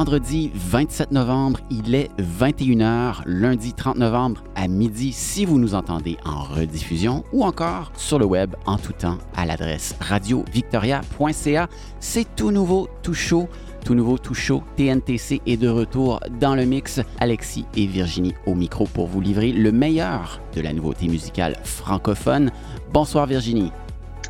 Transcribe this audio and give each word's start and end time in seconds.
Vendredi 0.00 0.50
27 0.54 1.12
novembre, 1.12 1.60
il 1.70 1.94
est 1.94 2.08
21h, 2.18 3.16
lundi 3.26 3.74
30 3.74 3.98
novembre 3.98 4.42
à 4.54 4.66
midi 4.66 5.12
si 5.12 5.44
vous 5.44 5.58
nous 5.58 5.74
entendez 5.74 6.16
en 6.24 6.42
rediffusion 6.42 7.22
ou 7.34 7.44
encore 7.44 7.92
sur 7.96 8.18
le 8.18 8.24
web 8.24 8.56
en 8.64 8.78
tout 8.78 8.94
temps 8.94 9.18
à 9.36 9.44
l'adresse 9.44 9.94
radiovictoria.ca. 10.00 11.68
C'est 12.00 12.34
tout 12.34 12.50
nouveau, 12.50 12.88
tout 13.02 13.12
chaud. 13.12 13.46
Tout 13.84 13.92
nouveau, 13.94 14.16
tout 14.16 14.32
chaud, 14.32 14.62
TNTC 14.78 15.42
est 15.46 15.58
de 15.58 15.68
retour 15.68 16.20
dans 16.40 16.54
le 16.54 16.64
mix. 16.64 17.02
Alexis 17.18 17.66
et 17.76 17.84
Virginie 17.84 18.32
au 18.46 18.54
micro 18.54 18.86
pour 18.86 19.06
vous 19.06 19.20
livrer 19.20 19.52
le 19.52 19.70
meilleur 19.70 20.40
de 20.56 20.62
la 20.62 20.72
nouveauté 20.72 21.08
musicale 21.08 21.58
francophone. 21.62 22.50
Bonsoir 22.90 23.26
Virginie. 23.26 23.70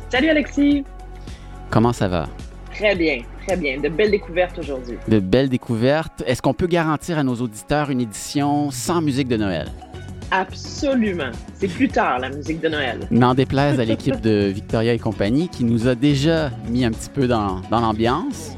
Salut 0.09 0.27
Alexis. 0.27 0.83
Comment 1.69 1.93
ça 1.93 2.09
va? 2.09 2.27
Très 2.81 2.95
bien, 2.95 3.19
très 3.45 3.57
bien. 3.57 3.79
De 3.79 3.89
belles 3.89 4.09
découvertes 4.09 4.57
aujourd'hui. 4.57 4.97
De 5.07 5.19
belles 5.19 5.49
découvertes. 5.49 6.23
Est-ce 6.25 6.41
qu'on 6.41 6.55
peut 6.55 6.65
garantir 6.65 7.19
à 7.19 7.23
nos 7.23 7.35
auditeurs 7.35 7.91
une 7.91 8.01
édition 8.01 8.71
sans 8.71 9.03
musique 9.03 9.27
de 9.27 9.37
Noël? 9.37 9.67
Absolument. 10.31 11.29
C'est 11.53 11.67
plus 11.67 11.89
tard, 11.89 12.17
la 12.17 12.29
musique 12.29 12.59
de 12.59 12.69
Noël. 12.69 13.01
N'en 13.11 13.35
déplaise 13.35 13.79
à 13.79 13.85
l'équipe 13.85 14.19
de 14.19 14.47
Victoria 14.47 14.93
et 14.93 14.97
compagnie 14.97 15.47
qui 15.47 15.63
nous 15.63 15.87
a 15.87 15.93
déjà 15.93 16.49
mis 16.71 16.83
un 16.83 16.89
petit 16.89 17.11
peu 17.11 17.27
dans, 17.27 17.61
dans 17.69 17.81
l'ambiance. 17.81 18.57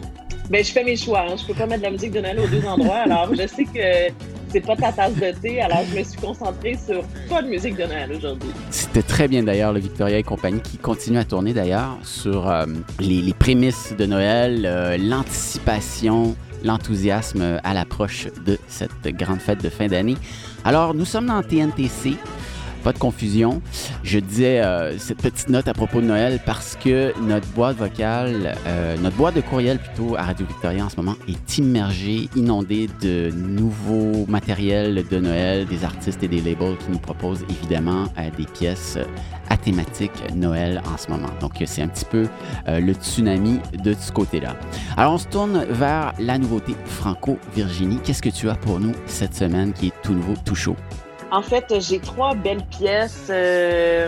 Ben, 0.50 0.64
je 0.64 0.72
fais 0.72 0.84
mes 0.84 0.96
choix. 0.96 1.22
Hein. 1.22 1.36
Je 1.38 1.46
peux 1.46 1.54
pas 1.54 1.66
mettre 1.66 1.82
de 1.82 1.86
la 1.86 1.92
musique 1.92 2.12
de 2.12 2.20
Noël 2.20 2.40
aux 2.40 2.48
deux 2.48 2.66
endroits. 2.66 2.98
Alors, 2.98 3.30
je 3.34 3.48
sais 3.48 3.64
que 3.64 4.14
c'est 4.50 4.62
pas 4.62 4.76
ta 4.76 4.92
tasse 4.92 5.16
de 5.16 5.32
thé. 5.42 5.62
Alors, 5.62 5.84
je 5.90 5.98
me 5.98 6.04
suis 6.04 6.20
concentrée 6.20 6.78
sur 6.86 7.02
pas 7.30 7.42
de 7.42 7.48
musique 7.48 7.76
de 7.76 7.84
Noël 7.84 8.12
aujourd'hui. 8.16 8.50
C'était 8.70 9.02
très 9.02 9.28
bien 9.28 9.44
d'ailleurs, 9.44 9.74
le 9.74 9.80
Victoria 9.80 10.18
et 10.18 10.24
compagnie 10.24 10.62
qui 10.62 10.78
continue 10.78 11.18
à 11.18 11.24
tourner 11.24 11.54
d'ailleurs 11.54 11.98
sur 12.04 12.50
euh, 12.50 12.66
les, 13.00 13.34
prémices 13.34 13.96
de 13.98 14.06
Noël, 14.06 14.66
euh, 14.66 14.98
l'anticipation, 14.98 16.36
l'enthousiasme 16.64 17.60
à 17.64 17.74
l'approche 17.74 18.28
de 18.46 18.58
cette 18.68 19.08
grande 19.08 19.40
fête 19.40 19.64
de 19.64 19.70
fin 19.70 19.88
d'année. 19.88 20.18
Alors, 20.66 20.94
nous 20.94 21.06
sommes 21.06 21.28
dans 21.28 21.42
TNTC 21.42 22.18
pas 22.84 22.94
de 22.94 23.00
confusion. 23.00 23.62
Je 24.04 24.20
disais 24.20 24.62
euh, 24.62 24.98
cette 25.00 25.22
petite 25.22 25.50
note 25.50 25.68
à 25.68 25.74
propos 25.74 26.02
de 26.02 26.06
Noël 26.06 26.40
parce 26.46 26.76
que 26.76 27.14
notre 27.22 27.48
boîte 27.50 27.78
vocale, 27.78 28.56
euh, 28.68 28.98
notre 29.02 29.16
boîte 29.16 29.36
de 29.36 29.42
courriel 29.42 29.80
plutôt 29.80 30.16
à 30.16 30.24
Radio 30.24 30.46
Victoria 30.46 30.86
en 30.86 30.90
ce 30.90 30.98
moment 30.98 31.16
est 31.28 31.58
immergée, 31.58 32.30
inondée 32.36 32.90
de 33.02 33.32
nouveaux 33.32 34.26
matériels 34.28 35.06
de 35.10 35.20
Noël, 35.20 35.66
des 35.66 35.86
artistes 35.86 36.22
et 36.24 36.28
des 36.28 36.42
labels 36.42 36.78
qui 36.78 36.92
nous 36.92 37.00
proposent 37.00 37.46
évidemment 37.50 38.06
euh, 38.18 38.30
des 38.38 38.46
pièces 38.46 38.98
à 39.50 39.58
thématique 39.58 40.12
Noël 40.36 40.82
en 40.94 40.98
ce 40.98 41.10
moment. 41.10 41.30
Donc 41.40 41.52
c'est 41.66 41.82
un 41.82 41.88
petit 41.88 42.06
peu 42.06 42.28
le 42.68 42.94
tsunami 42.94 43.60
de 43.84 43.94
ce 43.94 44.12
côté-là. 44.12 44.56
Alors 44.98 45.14
on 45.14 45.18
se 45.18 45.28
tourne 45.28 45.66
vers 45.70 46.14
la 46.18 46.38
nouveauté 46.38 46.76
Franco 46.86 47.38
Virginie. 47.56 48.00
Qu'est-ce 48.04 48.22
que 48.22 48.30
tu 48.30 48.50
as 48.50 48.56
pour 48.56 48.80
nous 48.80 48.94
cette 49.06 49.36
semaine 49.36 49.74
qui 49.74 49.88
est 49.88 49.94
tout 50.02 50.14
nouveau, 50.14 50.34
tout 50.44 50.56
chaud? 50.56 50.76
En 51.34 51.42
fait, 51.42 51.74
j'ai 51.80 51.98
trois 51.98 52.36
belles 52.36 52.64
pièces, 52.66 53.26
euh, 53.32 54.08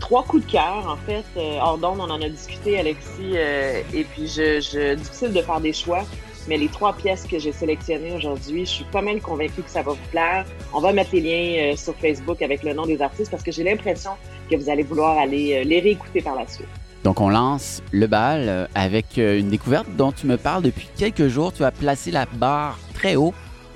trois 0.00 0.22
coups 0.22 0.46
de 0.46 0.52
cœur. 0.52 0.88
En 0.88 0.96
fait, 0.96 1.26
euh, 1.36 1.58
hors 1.60 1.78
on 1.82 2.00
en 2.00 2.22
a 2.22 2.28
discuté, 2.30 2.78
Alexis, 2.78 3.32
euh, 3.34 3.82
et 3.92 4.04
puis 4.04 4.26
je, 4.28 4.94
difficile 4.94 5.34
de 5.34 5.42
faire 5.42 5.60
des 5.60 5.74
choix. 5.74 6.04
Mais 6.48 6.56
les 6.56 6.68
trois 6.68 6.94
pièces 6.94 7.26
que 7.30 7.38
j'ai 7.38 7.52
sélectionnées 7.52 8.14
aujourd'hui, 8.14 8.64
je 8.64 8.70
suis 8.70 8.84
pas 8.84 9.02
mal 9.02 9.20
convaincue 9.20 9.60
que 9.60 9.68
ça 9.68 9.82
va 9.82 9.92
vous 9.92 10.08
plaire. 10.10 10.46
On 10.72 10.80
va 10.80 10.94
mettre 10.94 11.10
les 11.12 11.20
liens 11.20 11.76
sur 11.76 11.94
Facebook 11.96 12.40
avec 12.40 12.62
le 12.62 12.72
nom 12.72 12.86
des 12.86 13.02
artistes 13.02 13.30
parce 13.30 13.42
que 13.42 13.52
j'ai 13.52 13.64
l'impression 13.64 14.12
que 14.50 14.56
vous 14.56 14.70
allez 14.70 14.84
vouloir 14.84 15.18
aller 15.18 15.62
les 15.64 15.80
réécouter 15.80 16.22
par 16.22 16.34
la 16.34 16.48
suite. 16.48 16.68
Donc, 17.04 17.20
on 17.20 17.28
lance 17.28 17.82
le 17.92 18.06
bal 18.06 18.70
avec 18.74 19.18
une 19.18 19.50
découverte 19.50 19.86
dont 19.98 20.12
tu 20.12 20.26
me 20.26 20.38
parles 20.38 20.62
depuis 20.62 20.88
quelques 20.96 21.28
jours. 21.28 21.52
Tu 21.52 21.62
as 21.62 21.70
placé 21.72 22.10
la 22.10 22.24
barre 22.24 22.78
très 22.94 23.16
haut 23.16 23.34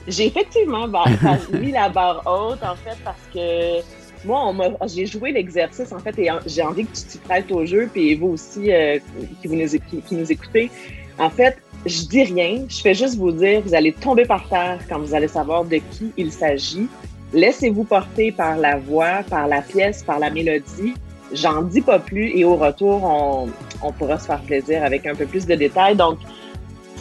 j'ai 0.09 0.27
effectivement 0.27 0.89
mis 1.53 1.73
la 1.73 1.89
barre 1.89 2.23
haute, 2.27 2.63
en 2.63 2.77
fait, 2.77 2.97
parce 3.05 3.21
que 3.33 3.81
moi, 4.25 4.53
j'ai 4.87 5.07
joué 5.07 5.33
l'exercice, 5.33 5.93
en 5.93 5.99
fait, 5.99 6.19
et 6.19 6.29
j'ai 6.47 6.63
envie 6.63 6.85
que 6.85 6.95
tu 6.97 7.03
t'y 7.05 7.19
prêtes 7.19 7.51
au 7.51 7.65
jeu, 7.67 7.89
puis 7.93 8.15
vous 8.15 8.29
aussi, 8.29 8.73
euh, 8.73 8.99
qui, 9.41 9.49
vous 9.49 9.57
nous, 9.57 9.69
qui, 9.69 10.15
nous 10.15 10.33
écoutez. 10.33 10.71
En 11.19 11.31
fait, 11.31 11.57
je 11.87 12.05
dis 12.05 12.25
rien, 12.25 12.65
je 12.69 12.81
fais 12.81 12.95
juste 12.95 13.17
vous 13.17 13.33
dire, 13.33 13.63
vous 13.65 13.75
allez 13.75 13.93
tomber 13.93 14.25
par 14.25 14.49
terre 14.49 14.79
quand 14.89 14.99
vous 15.01 15.15
allez 15.15 15.29
savoir 15.29 15.65
de 15.65 15.77
qui 15.77 16.13
il 16.17 16.31
s'agit. 16.31 16.89
Laissez-vous 17.33 17.85
porter 17.85 18.31
par 18.31 18.57
la 18.57 18.77
voix, 18.77 19.23
par 19.29 19.49
la 19.49 19.63
pièce, 19.63 20.03
par 20.03 20.19
la 20.19 20.31
mélodie. 20.31 20.95
J'en 21.33 21.63
dis 21.63 21.81
pas 21.81 21.99
plus 21.99 22.37
et 22.37 22.45
au 22.45 22.57
retour, 22.57 23.03
on, 23.03 23.49
on 23.83 23.93
pourra 23.93 24.19
se 24.19 24.27
faire 24.27 24.41
plaisir 24.43 24.85
avec 24.85 25.07
un 25.07 25.15
peu 25.15 25.25
plus 25.25 25.47
de 25.47 25.55
détails. 25.55 25.97
Donc, 25.97 26.19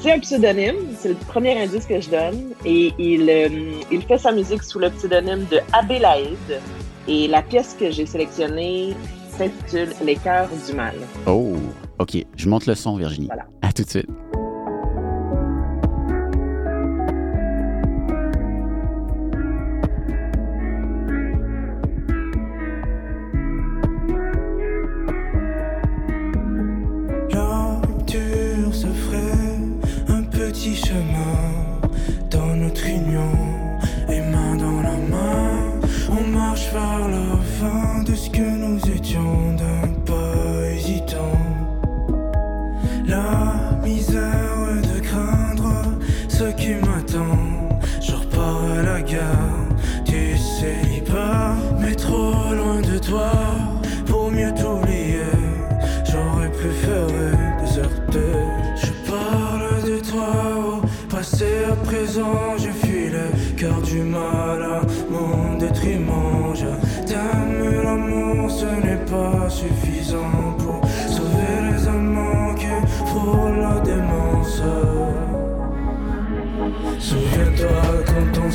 c'est 0.01 0.11
un 0.11 0.19
pseudonyme, 0.19 0.75
c'est 0.99 1.09
le 1.09 1.15
premier 1.15 1.61
indice 1.61 1.85
que 1.85 1.99
je 1.99 2.09
donne. 2.09 2.53
Et 2.65 2.91
il, 2.97 3.29
euh, 3.29 3.71
il 3.91 4.01
fait 4.01 4.17
sa 4.17 4.31
musique 4.31 4.63
sous 4.63 4.79
le 4.79 4.89
pseudonyme 4.89 5.45
de 5.51 5.59
Abélaïde. 5.73 6.59
Et 7.07 7.27
la 7.27 7.41
pièce 7.41 7.75
que 7.79 7.91
j'ai 7.91 8.05
sélectionnée 8.05 8.95
s'intitule 9.37 9.89
Les 10.03 10.15
cœurs 10.15 10.49
du 10.67 10.73
mal. 10.75 10.95
Oh, 11.27 11.55
OK. 11.99 12.17
Je 12.35 12.49
monte 12.49 12.65
le 12.65 12.75
son, 12.75 12.95
Virginie. 12.95 13.27
Voilà. 13.27 13.45
À 13.61 13.71
tout 13.71 13.83
de 13.83 13.89
suite. 13.89 14.07
demain. 30.91 31.60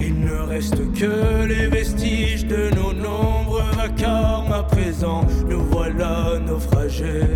Il 0.00 0.20
ne 0.20 0.40
reste 0.40 0.92
que 0.92 1.46
les 1.46 1.68
vestiges 1.68 2.46
de 2.46 2.74
nos 2.74 2.92
nombreux 2.92 3.70
vacarmes 3.76 4.52
à 4.52 4.64
présent. 4.64 5.24
Nous 5.48 5.62
voilà 5.70 6.40
naufragés. 6.44 7.29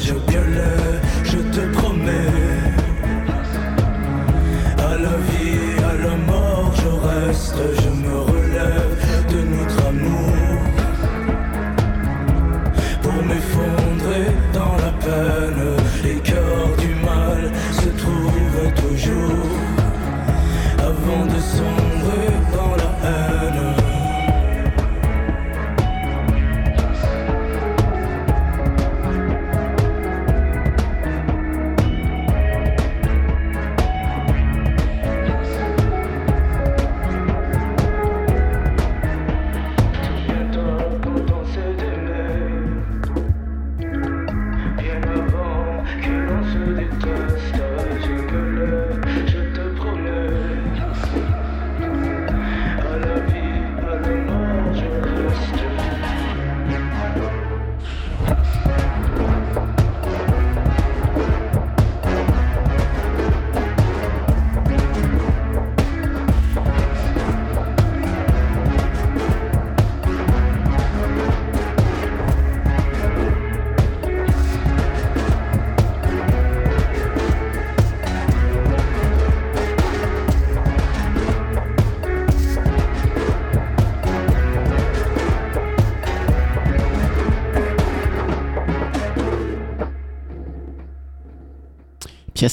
je 0.00 0.14
viole, 0.28 1.00
je 1.24 1.38
te 1.38 1.60
promets. 1.72 2.12
À 4.78 4.96
la 4.98 5.16
vie, 5.28 5.82
à 5.82 5.94
la 6.06 6.16
mort, 6.16 6.72
je 6.76 6.88
reste, 7.08 7.56
je 7.80 7.95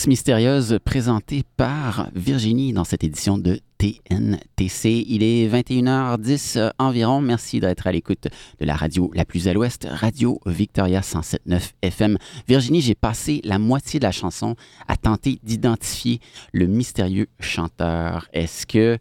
Mystérieuse 0.08 0.80
présentée 0.84 1.44
par 1.56 2.10
Virginie 2.16 2.74
dans 2.74 2.84
cette 2.84 3.04
édition 3.04 3.38
de 3.38 3.60
TNTC. 3.78 5.06
Il 5.08 5.22
est 5.22 5.48
21h10 5.48 6.58
euh, 6.58 6.70
environ. 6.80 7.22
Merci 7.22 7.60
d'être 7.60 7.86
à 7.86 7.92
l'écoute 7.92 8.28
de 8.60 8.66
la 8.66 8.76
radio 8.76 9.12
la 9.14 9.24
plus 9.24 9.48
à 9.48 9.54
l'ouest, 9.54 9.88
Radio 9.88 10.40
Victoria 10.48 11.02
107.9 11.02 11.74
FM. 11.84 12.18
Virginie, 12.48 12.82
j'ai 12.82 12.96
passé 12.96 13.40
la 13.44 13.60
moitié 13.60 14.00
de 14.00 14.06
la 14.06 14.12
chanson 14.12 14.56
à 14.88 14.98
tenter 14.98 15.40
d'identifier 15.44 16.20
le 16.54 16.66
mystérieux 16.66 17.28
chanteur. 17.40 18.28
Est-ce 18.34 18.66
que 18.66 18.98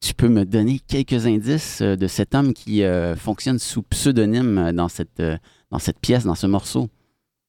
tu 0.00 0.14
peux 0.14 0.28
me 0.28 0.44
donner 0.44 0.78
quelques 0.78 1.26
indices 1.26 1.82
de 1.82 2.06
cet 2.06 2.36
homme 2.36 2.54
qui 2.54 2.84
euh, 2.84 3.16
fonctionne 3.16 3.58
sous 3.58 3.82
pseudonyme 3.82 4.58
euh, 4.58 4.72
dans 4.72 4.88
cette 4.88 5.98
pièce, 6.00 6.24
dans 6.24 6.36
ce 6.36 6.46
morceau? 6.46 6.88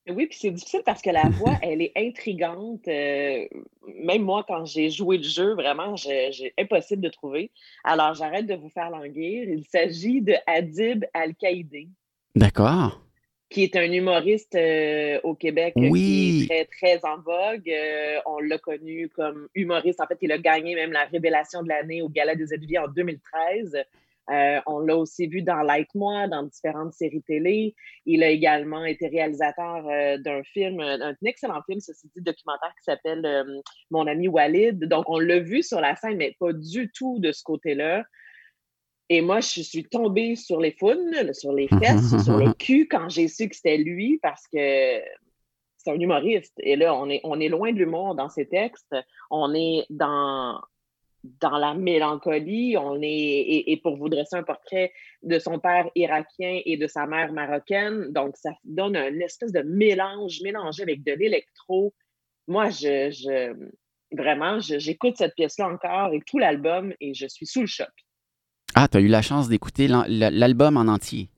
Oui, 0.10 0.28
puis 0.28 0.38
c'est 0.40 0.52
difficile 0.52 0.82
parce 0.86 1.02
que 1.02 1.10
la 1.10 1.24
voix, 1.30 1.56
elle 1.62 1.82
est 1.82 1.92
intrigante. 1.96 2.88
euh, 2.88 3.46
même 4.04 4.22
moi, 4.24 4.44
quand 4.48 4.66
j'ai 4.66 4.90
joué 4.90 5.18
le 5.18 5.24
jeu, 5.24 5.54
vraiment, 5.54 5.96
j'ai 5.96 6.54
impossible 6.58 7.02
de 7.02 7.10
trouver. 7.10 7.52
Alors, 7.84 8.14
j'arrête 8.14 8.46
de 8.46 8.56
vous 8.56 8.70
faire 8.70 8.90
languir. 8.90 9.44
Il 9.50 9.64
s'agit 9.66 10.22
de 10.22 10.34
Adib 10.46 11.06
Al-Qaïdé, 11.14 11.88
D'accord. 12.36 13.02
qui 13.50 13.64
est 13.64 13.76
un 13.76 13.92
humoriste 13.92 14.56
euh, 14.56 15.20
au 15.24 15.36
Québec 15.36 15.74
euh, 15.78 15.88
Oui. 15.90 16.46
qui 16.48 16.54
est 16.54 16.66
très, 16.66 16.98
très 16.98 17.10
en 17.10 17.18
vogue. 17.22 17.70
Euh, 17.70 18.18
on 18.26 18.40
l'a 18.40 18.58
connu 18.58 19.10
comme 19.10 19.48
humoriste. 19.56 20.02
En 20.02 20.06
fait, 20.08 20.18
il 20.22 20.32
a 20.32 20.38
gagné 20.38 20.76
même 20.76 20.92
la 20.92 21.06
révélation 21.06 21.64
de 21.64 21.70
l'année 21.70 22.02
au 22.02 22.10
Gala 22.10 22.36
des 22.36 22.52
Oliviers 22.54 22.80
en 22.80 22.88
2013. 22.88 23.78
Euh, 24.30 24.60
on 24.66 24.80
l'a 24.80 24.98
aussi 24.98 25.28
vu 25.28 25.42
dans 25.42 25.62
Like-moi, 25.62 26.28
dans 26.28 26.44
différentes 26.44 26.94
séries 26.94 27.24
télé. 27.24 27.76
Il 28.06 28.24
a 28.24 28.30
également 28.30 28.84
été 28.84 29.08
réalisateur 29.08 29.88
euh, 29.88 30.18
d'un 30.18 30.44
film, 30.44 30.82
euh, 30.82 30.98
un 31.02 31.16
excellent 31.26 31.62
film, 31.66 31.80
ceci 31.80 32.10
dit, 32.16 32.22
documentaire 32.22 32.74
qui 32.78 32.84
s'appelle 32.84 33.26
euh, 33.26 33.62
Mon 33.90 34.06
ami 34.06 34.28
Walid. 34.28 34.86
Donc, 34.86 35.06
on 35.08 35.20
l'a 35.20 35.40
vu 35.40 35.64
sur 35.64 35.80
la 35.80 35.96
scène, 35.96 36.18
mais 36.18 36.36
pas 36.40 36.52
du 36.52 36.92
tout 36.92 37.20
de 37.20 37.32
ce 37.32 37.42
côté-là. 37.44 38.04
Et 39.10 39.22
moi, 39.22 39.40
je 39.40 39.62
suis 39.62 39.86
tombée 39.86 40.36
sur 40.36 40.60
les 40.60 40.72
founes, 40.72 41.34
sur 41.34 41.54
les 41.54 41.70
fesses, 41.70 42.18
sur 42.26 42.38
le 42.38 42.52
cul 42.54 42.90
quand 42.90 43.08
j'ai 43.08 43.30
su 43.30 43.48
que 43.48 43.56
c'était 43.56 43.78
lui 43.78 44.20
parce 44.22 44.46
que 44.48 44.58
c'est 45.78 45.92
un 45.92 46.00
humoriste. 46.00 46.54
Et 46.60 46.76
là, 46.76 46.94
on 46.94 47.10
est, 47.10 47.22
on 47.24 47.40
est 47.40 47.48
loin 47.48 47.72
de 47.72 47.78
l'humour 47.78 48.16
dans 48.16 48.28
ses 48.28 48.46
textes. 48.46 48.94
On 49.32 49.54
est 49.54 49.86
dans, 49.90 50.60
dans 51.40 51.58
la 51.58 51.74
mélancolie. 51.74 52.78
On 52.78 53.02
est, 53.02 53.08
et, 53.08 53.72
et 53.72 53.78
pour 53.78 53.98
vous 53.98 54.10
dresser 54.10 54.36
un 54.36 54.44
portrait 54.44 54.92
de 55.24 55.40
son 55.40 55.60
père 55.60 55.90
irakien 55.96 56.62
et 56.66 56.78
de 56.78 56.88
sa 56.88 57.06
mère 57.06 57.34
marocaine, 57.34 58.12
donc 58.12 58.38
ça 58.38 58.52
donne 58.64 58.96
un 58.96 59.20
espèce 59.20 59.52
de 59.52 59.62
mélange, 59.62 60.42
mélangé 60.44 60.84
avec 60.84 61.04
de 61.04 61.14
l'électro. 61.14 61.94
Moi, 62.48 62.70
je, 62.70 63.12
je 63.12 63.54
vraiment, 64.12 64.60
j'écoute 64.60 65.18
cette 65.18 65.36
pièce-là 65.36 65.68
encore 65.68 66.14
et 66.14 66.22
tout 66.26 66.38
l'album 66.38 66.94
et 67.02 67.14
je 67.14 67.28
suis 67.28 67.46
sous 67.46 67.62
le 67.62 67.68
choc. 67.68 67.90
Ah, 68.76 68.88
tu 68.88 68.98
as 68.98 69.02
eu 69.02 69.08
la 69.08 69.22
chance 69.22 69.50
d'écouter 69.50 69.88
l'album 69.88 70.78
en 70.78 70.88
entier. 70.88 71.30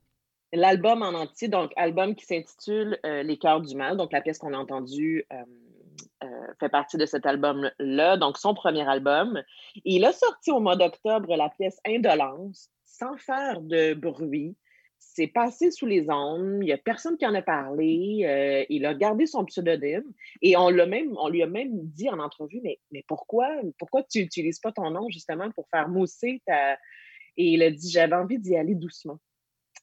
L'album 0.52 1.02
en 1.02 1.14
entier, 1.14 1.48
donc 1.48 1.70
album 1.76 2.14
qui 2.16 2.26
s'intitule 2.26 2.98
euh, 3.06 3.22
Les 3.22 3.38
Cœurs 3.38 3.60
du 3.60 3.76
Mal, 3.76 3.96
donc 3.96 4.12
la 4.12 4.20
pièce 4.20 4.38
qu'on 4.38 4.52
a 4.52 4.58
entendue 4.58 5.24
euh, 5.32 5.36
fait 6.58 6.68
partie 6.68 6.96
de 6.96 7.06
cet 7.06 7.26
album-là, 7.26 8.16
donc 8.16 8.38
son 8.38 8.54
premier 8.54 8.88
album. 8.88 9.42
Il 9.84 10.04
a 10.04 10.12
sorti 10.12 10.50
au 10.50 10.60
mois 10.60 10.76
d'octobre 10.76 11.34
la 11.36 11.48
pièce 11.48 11.78
Indolence, 11.86 12.70
sans 12.84 13.16
faire 13.16 13.60
de 13.60 13.94
bruit. 13.94 14.56
C'est 14.98 15.28
passé 15.28 15.70
sous 15.70 15.86
les 15.86 16.10
ondes, 16.10 16.58
il 16.60 16.66
n'y 16.66 16.72
a 16.72 16.78
personne 16.78 17.16
qui 17.16 17.26
en 17.26 17.34
a 17.34 17.40
parlé, 17.40 18.20
euh, 18.24 18.66
il 18.68 18.84
a 18.84 18.92
gardé 18.92 19.24
son 19.24 19.46
pseudonyme 19.46 20.04
et 20.42 20.58
on, 20.58 20.68
lui 20.68 20.82
a 21.42 21.46
même 21.46 21.80
dit 21.84 22.10
en 22.10 22.18
entrevue, 22.18 22.60
mais, 22.62 22.78
mais 22.92 23.02
pourquoi, 23.08 23.48
pourquoi 23.78 24.02
tu 24.02 24.20
n'utilises 24.20 24.60
pas 24.60 24.72
ton 24.72 24.90
nom 24.90 25.08
justement 25.08 25.50
pour 25.52 25.66
faire 25.70 25.88
mousser 25.88 26.42
ta... 26.46 26.74
Et 27.38 27.44
il 27.52 27.62
a 27.62 27.70
dit, 27.70 27.90
j'avais 27.90 28.14
envie 28.16 28.38
d'y 28.38 28.56
aller 28.56 28.74
doucement. 28.74 29.18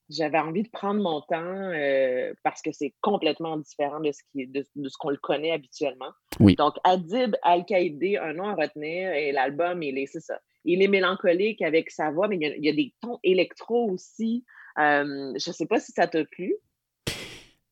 J'avais 0.09 0.39
envie 0.39 0.63
de 0.63 0.69
prendre 0.69 1.01
mon 1.01 1.21
temps 1.21 1.35
euh, 1.41 2.33
parce 2.43 2.61
que 2.61 2.71
c'est 2.71 2.93
complètement 3.01 3.57
différent 3.57 3.99
de 3.99 4.11
ce 4.11 4.19
qui, 4.31 4.47
de, 4.47 4.65
de 4.75 4.89
ce 4.89 4.95
qu'on 4.97 5.09
le 5.09 5.17
connaît 5.17 5.51
habituellement. 5.51 6.11
Oui. 6.39 6.55
Donc, 6.55 6.75
Adib 6.83 7.35
Al-Qaïdé, 7.43 8.17
un 8.17 8.33
nom 8.33 8.45
à 8.45 8.55
retenir, 8.55 9.11
et 9.11 9.31
l'album, 9.31 9.83
il 9.83 9.97
est, 9.97 10.05
c'est 10.07 10.21
ça. 10.21 10.39
Il 10.63 10.81
est 10.81 10.87
mélancolique 10.87 11.61
avec 11.61 11.91
sa 11.91 12.11
voix, 12.11 12.27
mais 12.27 12.37
il 12.37 12.41
y 12.41 12.45
a, 12.45 12.55
il 12.55 12.65
y 12.65 12.69
a 12.69 12.73
des 12.73 12.93
tons 13.01 13.19
électro 13.23 13.89
aussi. 13.91 14.45
Euh, 14.79 15.33
je 15.37 15.49
ne 15.49 15.53
sais 15.53 15.65
pas 15.65 15.79
si 15.79 15.91
ça 15.91 16.07
t'a 16.07 16.23
plu. 16.23 16.55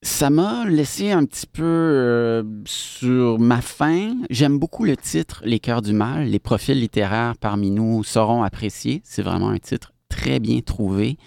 Ça 0.01 0.29
m'a 0.29 0.65
laissé 0.65 1.11
un 1.11 1.25
petit 1.25 1.47
peu 1.47 1.63
euh, 1.63 2.43
sur 2.65 3.39
ma 3.39 3.61
faim. 3.61 4.17
J'aime 4.29 4.59
beaucoup 4.59 4.85
le 4.85 4.95
titre 4.95 5.41
Les 5.45 5.59
cœurs 5.59 5.81
du 5.81 5.93
mal. 5.93 6.27
Les 6.27 6.37
profils 6.39 6.79
littéraires 6.79 7.33
parmi 7.41 7.71
nous 7.71 8.03
sauront 8.03 8.43
apprécier. 8.43 9.01
C'est 9.03 9.23
vraiment 9.23 9.49
un 9.49 9.57
titre 9.57 9.93
très 10.07 10.39
bien 10.39 10.61
trouvé. 10.61 11.17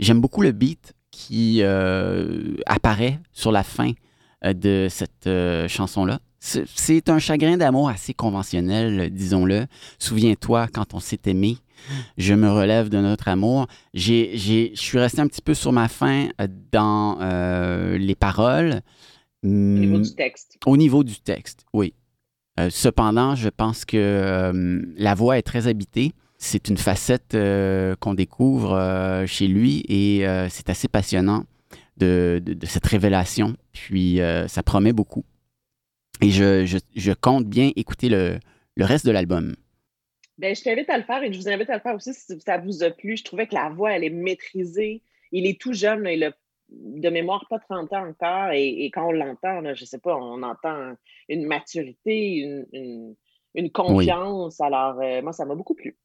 J'aime 0.00 0.20
beaucoup 0.20 0.42
le 0.42 0.52
beat 0.52 0.94
qui 1.10 1.58
euh, 1.62 2.56
apparaît 2.66 3.20
sur 3.32 3.52
la 3.52 3.62
fin 3.62 3.92
euh, 4.44 4.54
de 4.54 4.88
cette 4.90 5.26
euh, 5.26 5.68
chanson-là. 5.68 6.20
C'est 6.40 7.10
un 7.10 7.18
chagrin 7.18 7.58
d'amour 7.58 7.90
assez 7.90 8.14
conventionnel, 8.14 9.10
disons-le. 9.10 9.66
Souviens-toi 9.98 10.68
quand 10.72 10.94
on 10.94 11.00
s'est 11.00 11.20
aimé. 11.26 11.58
Je 12.16 12.32
me 12.32 12.50
relève 12.50 12.88
de 12.88 12.96
notre 12.96 13.28
amour. 13.28 13.66
Je 13.92 14.70
suis 14.74 14.98
resté 14.98 15.20
un 15.20 15.26
petit 15.26 15.42
peu 15.42 15.52
sur 15.52 15.72
ma 15.72 15.86
euh, 16.02 16.48
dans 16.72 17.18
euh, 17.20 17.98
les 17.98 18.14
paroles. 18.14 18.80
Au 19.44 19.48
niveau 19.48 19.98
du 19.98 20.14
texte. 20.14 20.58
au 20.64 20.76
niveau 20.78 21.04
du 21.04 21.20
texte, 21.20 21.66
oui. 21.74 21.92
Cependant, 22.68 23.36
je 23.36 23.48
pense 23.48 23.86
que 23.86 24.82
la 24.98 25.14
voix 25.14 25.38
est 25.38 25.42
très 25.42 25.66
habitée. 25.66 26.12
C'est 26.42 26.68
une 26.68 26.78
facette 26.78 27.34
euh, 27.34 27.94
qu'on 28.00 28.14
découvre 28.14 28.72
euh, 28.72 29.26
chez 29.26 29.46
lui 29.46 29.84
et 29.88 30.26
euh, 30.26 30.48
c'est 30.48 30.70
assez 30.70 30.88
passionnant 30.88 31.44
de, 31.98 32.40
de- 32.42 32.54
de 32.54 32.66
cette 32.66 32.86
révélation. 32.86 33.54
Puis 33.72 34.20
ça 34.48 34.62
promet 34.62 34.94
beaucoup. 34.94 35.24
Et 36.22 36.30
je, 36.30 36.64
je- 36.64 36.78
je 36.96 37.12
compte 37.12 37.44
bien 37.46 37.70
écouter 37.76 38.08
le, 38.08 38.38
le 38.76 38.84
reste 38.86 39.04
de 39.06 39.10
l'album. 39.10 39.54
Ben, 40.38 40.56
je 40.56 40.62
t'invite 40.62 40.88
à 40.88 40.96
le 40.96 41.04
faire 41.04 41.22
et 41.22 41.30
je 41.30 41.38
vous 41.38 41.48
invite 41.50 41.68
à 41.68 41.74
le 41.74 41.80
faire 41.80 41.94
aussi 41.94 42.14
si 42.14 42.40
ça 42.40 42.56
vous 42.56 42.82
a 42.82 42.90
plu. 42.90 43.18
Je 43.18 43.24
trouvais 43.24 43.46
que 43.46 43.54
la 43.54 43.68
voix, 43.68 43.92
elle 43.92 44.04
est 44.04 44.08
maîtrisée. 44.10 45.02
Il 45.32 45.46
est 45.46 45.60
tout 45.60 45.74
jeune, 45.74 46.00
là, 46.02 46.12
il 46.14 46.24
a 46.24 46.32
de 46.70 47.10
mémoire 47.10 47.44
pas 47.50 47.58
30 47.58 47.92
ans 47.92 48.08
encore. 48.08 48.50
Et, 48.52 48.84
et 48.86 48.90
quand 48.90 49.06
on 49.08 49.12
l'entend, 49.12 49.62
je 49.74 49.84
sais 49.84 49.98
pas, 49.98 50.16
on 50.16 50.42
entend 50.42 50.94
une 51.28 51.44
maturité, 51.46 52.36
une, 52.36 52.66
une- 52.72 53.14
une 53.54 53.70
confiance. 53.70 54.58
Alors, 54.62 54.94
moi, 55.22 55.32
ça 55.34 55.44
m'a 55.44 55.54
beaucoup 55.54 55.74
plu. 55.74 55.98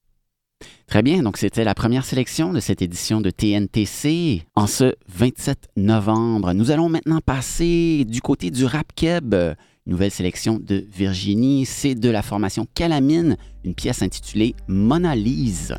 Très 0.87 1.01
bien, 1.01 1.23
donc 1.23 1.37
c'était 1.37 1.63
la 1.63 1.73
première 1.73 2.05
sélection 2.05 2.53
de 2.53 2.59
cette 2.59 2.81
édition 2.81 3.19
de 3.19 3.29
TNTC 3.29 4.43
en 4.55 4.67
ce 4.67 4.93
27 5.09 5.69
novembre. 5.75 6.53
Nous 6.53 6.71
allons 6.71 6.89
maintenant 6.89 7.19
passer 7.25 8.05
du 8.05 8.21
côté 8.21 8.51
du 8.51 8.65
rap 8.65 8.87
keb. 8.95 9.35
Nouvelle 9.87 10.11
sélection 10.11 10.59
de 10.59 10.85
Virginie, 10.95 11.65
c'est 11.65 11.95
de 11.95 12.09
la 12.09 12.21
formation 12.21 12.65
Calamine, 12.73 13.37
une 13.63 13.75
pièce 13.75 14.01
intitulée 14.01 14.55
Mona 14.67 15.15
Lise. 15.15 15.75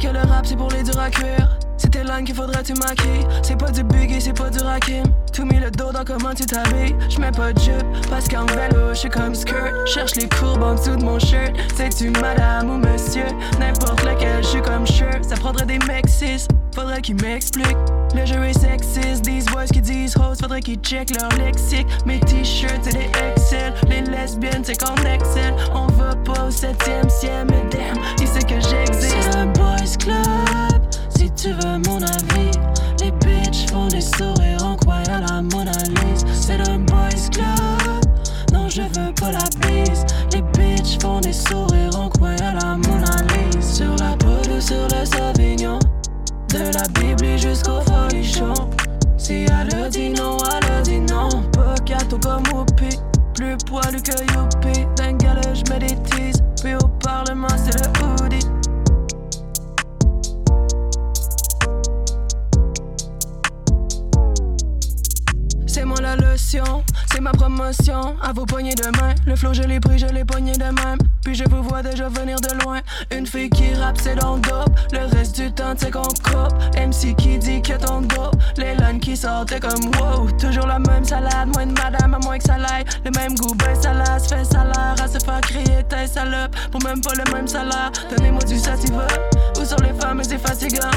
que 0.00 0.08
le 0.08 0.18
rap 0.18 0.44
c'est 0.44 0.56
pour 0.56 0.68
les 0.70 0.82
durs 0.82 0.98
à 0.98 1.10
cuire 1.10 1.61
tes 1.90 2.02
langues 2.02 2.24
qu'il 2.24 2.34
faudrait 2.34 2.62
tu 2.62 2.74
maquiller. 2.74 3.26
C'est 3.42 3.58
pas 3.58 3.70
du 3.70 3.82
Biggie, 3.82 4.20
c'est 4.20 4.36
pas 4.36 4.50
du 4.50 4.58
Rakim. 4.58 5.04
Tout 5.32 5.44
mis 5.44 5.58
le 5.58 5.70
dos 5.70 5.92
dans 5.92 6.04
comment 6.04 6.34
tu 6.34 6.44
t'habilles. 6.46 6.96
J'mets 7.08 7.32
pas 7.32 7.52
de 7.52 7.58
jupe, 7.60 7.86
parce 8.10 8.28
qu'en 8.28 8.46
vélo, 8.46 8.94
j'suis 8.94 9.08
comme 9.08 9.34
skirt. 9.34 9.72
Cherche 9.86 10.14
les 10.16 10.28
courbes 10.28 10.62
en 10.62 10.74
dessous 10.74 10.96
de 10.96 11.04
mon 11.04 11.18
shirt. 11.18 11.52
C'est-tu 11.76 12.10
madame 12.10 12.70
ou 12.70 12.78
monsieur? 12.78 13.26
N'importe 13.58 14.02
lequel, 14.04 14.42
j'suis 14.42 14.62
comme 14.62 14.86
shirt. 14.86 15.24
Ça 15.24 15.36
prendrait 15.36 15.66
des 15.66 15.78
mecs 15.86 16.02
faudrait 16.74 17.00
qu'ils 17.00 17.20
m'expliquent. 17.22 17.76
Le 18.14 18.26
jeu 18.26 18.44
est 18.44 18.58
sexiste, 18.58 19.24
these 19.24 19.46
boys 19.46 19.66
qui 19.66 19.80
disent 19.80 20.16
host, 20.16 20.40
faudrait 20.40 20.60
qu'ils 20.60 20.78
check 20.80 21.10
leur 21.18 21.30
lexique. 21.38 21.86
Mes 22.06 22.20
t-shirts, 22.20 22.80
c'est 22.82 22.92
des 22.92 23.10
Excel. 23.30 23.72
Les 23.88 24.02
lesbiennes, 24.02 24.62
c'est 24.64 24.78
qu'on 24.78 24.94
excel. 25.02 25.54
On 25.74 25.86
va 25.86 26.14
pas 26.16 26.46
au 26.46 26.50
septième 26.50 27.08
ciel, 27.08 27.46
mais 27.48 27.64
damn, 27.70 28.02
il 28.20 28.28
sait 28.28 28.42
que 28.42 28.60
j'existe? 28.60 29.16
C'est 29.20 29.36
un 29.36 29.46
boys 29.46 29.96
club 29.98 30.71
tu 31.42 31.48
veux 31.48 31.78
mon 31.88 32.00
avis? 32.00 32.52
Les 33.00 33.10
bitches 33.10 33.68
font 33.68 33.88
des 33.88 34.00
sourires 34.00 34.64
en 34.64 34.76
croyant 34.76 35.20
la 35.28 35.42
Mona 35.42 35.72
Lisa. 35.72 36.26
C'est 36.32 36.60
un 36.70 36.78
boys 36.78 37.08
club, 37.32 38.04
non 38.52 38.68
je 38.68 38.82
veux 38.82 39.12
pas 39.20 39.32
la 39.32 39.48
bise. 39.60 40.04
Les 40.32 40.42
bitches 40.56 40.98
font 41.00 41.20
des 41.20 41.32
sourires 41.32 41.98
en 41.98 42.08
croyant 42.10 42.54
la 42.60 42.76
Mona 42.76 43.16
Lisa. 43.34 43.60
Sur 43.60 43.96
la 43.96 44.16
peau 44.16 44.60
sur 44.60 44.86
le 44.86 45.04
Sauvignon, 45.04 45.80
de 46.50 46.72
la 46.74 46.86
Bible 47.00 47.36
jusqu'au 47.36 47.80
folichon. 47.80 48.54
Si 49.16 49.46
elle 49.46 49.90
dit 49.90 50.10
non, 50.10 50.36
elle 50.54 50.82
dit 50.82 51.00
non. 51.00 51.28
Pas 51.52 51.74
gâteau 51.84 52.18
comme 52.18 52.44
Whoopi, 52.52 52.98
plus 53.34 53.56
poilu 53.66 54.00
que 54.00 54.12
Youpi. 54.32 54.86
D'un 54.96 55.18
je 55.54 55.72
mets 55.72 55.80
des 55.80 55.96
teases, 56.02 56.40
puis 56.62 56.76
au 56.76 56.86
Parlement 57.00 57.48
c'est 57.56 57.76
le 57.82 58.24
hoodie. 58.24 58.46
C'est 66.36 66.60
la 67.16 67.20
ma 67.20 67.32
promotion. 67.32 68.16
À 68.22 68.32
vos 68.32 68.46
poignées 68.46 68.74
de 68.74 68.86
main, 68.98 69.14
le 69.26 69.36
flow 69.36 69.52
je 69.52 69.62
l'ai 69.62 69.80
pris, 69.80 69.98
je 69.98 70.06
l'ai 70.06 70.24
poigné 70.24 70.52
de 70.52 70.64
même. 70.64 70.98
Puis 71.24 71.34
je 71.34 71.44
vous 71.44 71.62
vois 71.62 71.82
déjà 71.82 72.08
venir 72.08 72.38
de 72.40 72.64
loin. 72.64 72.80
Une 73.14 73.26
fille 73.26 73.50
qui 73.50 73.74
rappe, 73.74 73.98
c'est 74.00 74.14
dans 74.14 74.36
le 74.36 74.40
dope. 74.40 74.70
Le 74.92 75.14
reste 75.14 75.38
du 75.38 75.52
temps, 75.52 75.74
c'est 75.76 75.90
qu'on 75.90 76.02
coupe. 76.02 76.54
MC 76.74 77.14
qui 77.16 77.38
dit 77.38 77.60
que 77.60 77.74
ton 77.74 78.00
dos. 78.00 78.30
Les 78.56 78.74
lines 78.76 78.98
qui 78.98 79.14
sortent, 79.14 79.58
comme 79.60 79.90
wow. 80.00 80.30
Toujours 80.38 80.66
la 80.66 80.78
même 80.78 81.04
salade, 81.04 81.48
moins 81.54 81.66
de 81.66 81.72
madame, 81.72 82.14
à 82.14 82.18
moins 82.18 82.38
que 82.38 82.44
ça 82.44 82.56
l'aille. 82.56 82.84
Le 83.04 83.10
même 83.10 83.34
goût, 83.34 83.54
ben 83.56 83.74
ça 83.74 83.92
se 84.18 84.34
fait 84.34 84.44
salaire. 84.44 84.94
À 85.02 85.08
se 85.08 85.18
faire 85.22 85.40
crier, 85.42 85.84
t'es 85.88 86.06
salope. 86.06 86.56
Pour 86.70 86.82
même 86.82 87.02
pas 87.02 87.12
le 87.14 87.30
même 87.32 87.46
salaire. 87.46 87.92
Donnez-moi 88.10 88.42
du 88.44 88.58
sativa. 88.58 89.06
Ou 89.60 89.64
sur 89.64 89.78
les 89.78 89.92
femmes, 90.00 90.22
c'est 90.24 90.38
fatigant. 90.38 90.90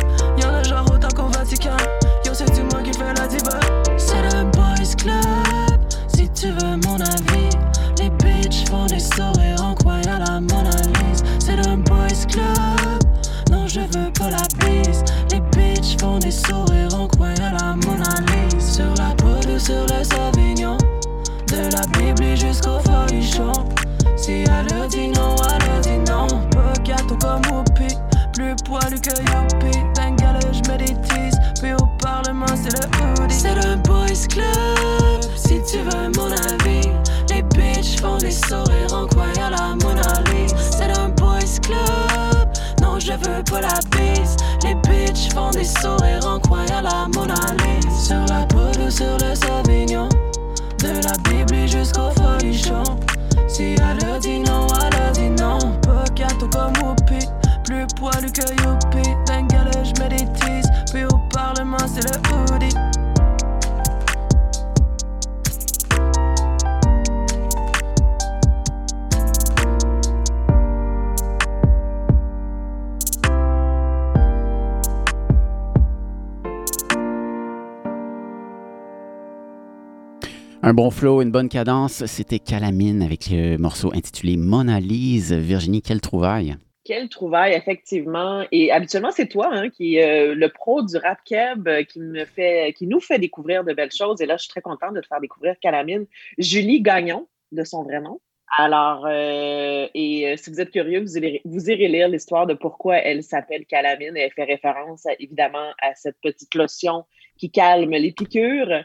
Bon 80.75 80.91
flow, 80.91 81.21
une 81.21 81.31
bonne 81.31 81.47
cadence, 81.47 82.05
c'était 82.05 82.39
Calamine 82.39 83.01
avec 83.01 83.29
le 83.31 83.55
morceau 83.55 83.93
intitulé 83.93 84.35
Mona 84.35 84.81
Lisa. 84.81 85.37
Virginie, 85.37 85.81
quelle 85.81 86.01
trouvaille! 86.01 86.57
Quelle 86.83 87.07
trouvaille, 87.07 87.53
effectivement. 87.53 88.45
Et 88.51 88.73
habituellement, 88.73 89.11
c'est 89.11 89.27
toi 89.27 89.49
hein, 89.53 89.69
qui 89.69 89.95
est 89.95 90.31
euh, 90.31 90.35
le 90.35 90.49
pro 90.49 90.83
du 90.83 90.97
rap 90.97 91.19
keb 91.23 91.65
euh, 91.69 91.83
qui, 91.83 91.99
nous 91.99 92.99
fait 92.99 93.19
découvrir 93.19 93.63
de 93.63 93.71
belles 93.71 93.93
choses. 93.93 94.19
Et 94.19 94.25
là, 94.25 94.35
je 94.35 94.43
suis 94.43 94.49
très 94.49 94.61
contente 94.61 94.93
de 94.93 94.99
te 94.99 95.07
faire 95.07 95.21
découvrir 95.21 95.55
Calamine. 95.61 96.05
Julie 96.37 96.81
Gagnon, 96.81 97.25
de 97.53 97.63
son 97.63 97.83
vrai 97.83 98.01
nom. 98.01 98.19
Alors, 98.57 99.05
euh, 99.07 99.87
et 99.93 100.35
si 100.35 100.49
vous 100.49 100.59
êtes 100.59 100.71
curieux, 100.71 100.99
vous 100.99 101.17
irez, 101.17 101.41
vous 101.45 101.69
irez 101.69 101.87
lire 101.87 102.09
l'histoire 102.09 102.47
de 102.47 102.53
pourquoi 102.53 102.97
elle 102.97 103.23
s'appelle 103.23 103.65
Calamine. 103.65 104.17
Et 104.17 104.21
elle 104.21 104.31
fait 104.33 104.43
référence, 104.43 105.07
évidemment, 105.19 105.71
à 105.81 105.95
cette 105.95 106.17
petite 106.21 106.53
lotion 106.53 107.05
qui 107.37 107.49
calme 107.49 107.91
les 107.91 108.11
piqûres. 108.11 108.83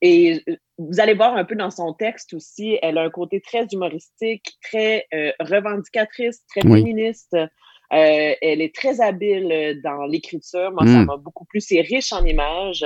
Et 0.00 0.42
euh, 0.48 0.56
vous 0.78 1.00
allez 1.00 1.14
voir 1.14 1.36
un 1.36 1.44
peu 1.44 1.56
dans 1.56 1.70
son 1.70 1.92
texte 1.92 2.34
aussi, 2.34 2.78
elle 2.82 2.98
a 2.98 3.02
un 3.02 3.10
côté 3.10 3.40
très 3.40 3.66
humoristique, 3.72 4.56
très 4.62 5.06
euh, 5.12 5.32
revendicatrice, 5.40 6.44
très 6.46 6.60
féministe. 6.60 7.34
Euh, 7.34 8.34
elle 8.42 8.60
est 8.60 8.74
très 8.74 9.00
habile 9.00 9.80
dans 9.82 10.04
l'écriture. 10.04 10.70
Moi, 10.72 10.86
ça 10.86 11.00
mm. 11.00 11.06
m'a 11.06 11.16
beaucoup 11.16 11.46
plu. 11.46 11.60
C'est 11.60 11.80
riche 11.80 12.12
en 12.12 12.24
images. 12.24 12.84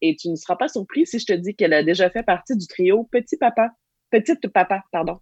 et 0.00 0.16
tu 0.16 0.28
ne 0.28 0.36
seras 0.36 0.56
pas 0.56 0.68
surpris 0.68 1.06
si 1.06 1.18
je 1.18 1.26
te 1.26 1.32
dis 1.32 1.54
qu'elle 1.54 1.72
a 1.72 1.82
déjà 1.82 2.08
fait 2.08 2.22
partie 2.22 2.56
du 2.56 2.66
trio 2.66 3.04
Petit 3.10 3.36
Papa. 3.36 3.70
Petite 4.10 4.48
Papa, 4.48 4.84
pardon. 4.92 5.18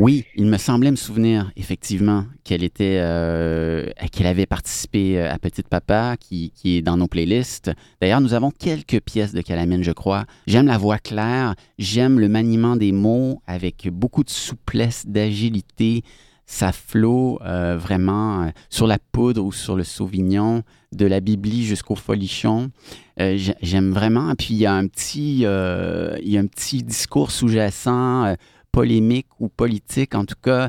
Oui, 0.00 0.24
il 0.34 0.46
me 0.46 0.58
semblait 0.58 0.90
me 0.90 0.96
souvenir 0.96 1.52
effectivement 1.54 2.24
qu'elle 2.42 2.64
était, 2.64 2.98
euh, 3.00 3.88
qu'elle 4.10 4.26
avait 4.26 4.44
participé 4.44 5.20
euh, 5.20 5.32
à 5.32 5.38
Petite 5.38 5.68
Papa, 5.68 6.16
qui, 6.18 6.52
est 6.64 6.82
dans 6.82 6.96
nos 6.96 7.06
playlists. 7.06 7.70
D'ailleurs, 8.00 8.20
nous 8.20 8.34
avons 8.34 8.50
quelques 8.50 9.00
pièces 9.00 9.32
de 9.32 9.40
Calamine, 9.40 9.84
je 9.84 9.92
crois. 9.92 10.24
J'aime 10.48 10.66
la 10.66 10.78
voix 10.78 10.98
claire, 10.98 11.54
j'aime 11.78 12.18
le 12.18 12.28
maniement 12.28 12.74
des 12.74 12.90
mots 12.90 13.40
avec 13.46 13.88
beaucoup 13.88 14.24
de 14.24 14.30
souplesse, 14.30 15.06
d'agilité. 15.06 16.02
Ça 16.44 16.72
flot 16.72 17.38
euh, 17.42 17.78
vraiment 17.78 18.50
sur 18.70 18.88
la 18.88 18.98
poudre 18.98 19.44
ou 19.44 19.52
sur 19.52 19.76
le 19.76 19.84
sauvignon, 19.84 20.64
de 20.90 21.06
la 21.06 21.20
bibli 21.20 21.64
jusqu'au 21.64 21.94
folichon. 21.94 22.70
j'aime 23.16 23.92
vraiment. 23.92 24.34
Puis 24.34 24.54
y 24.54 24.66
a 24.66 24.74
un 24.74 24.88
petit, 24.88 25.38
il 25.42 26.28
y 26.28 26.36
a 26.36 26.40
un 26.40 26.46
petit 26.46 26.82
discours 26.82 27.30
sous-jacent 27.30 28.34
polémique 28.74 29.28
ou 29.38 29.48
politique. 29.48 30.16
En 30.16 30.24
tout 30.24 30.34
cas, 30.42 30.68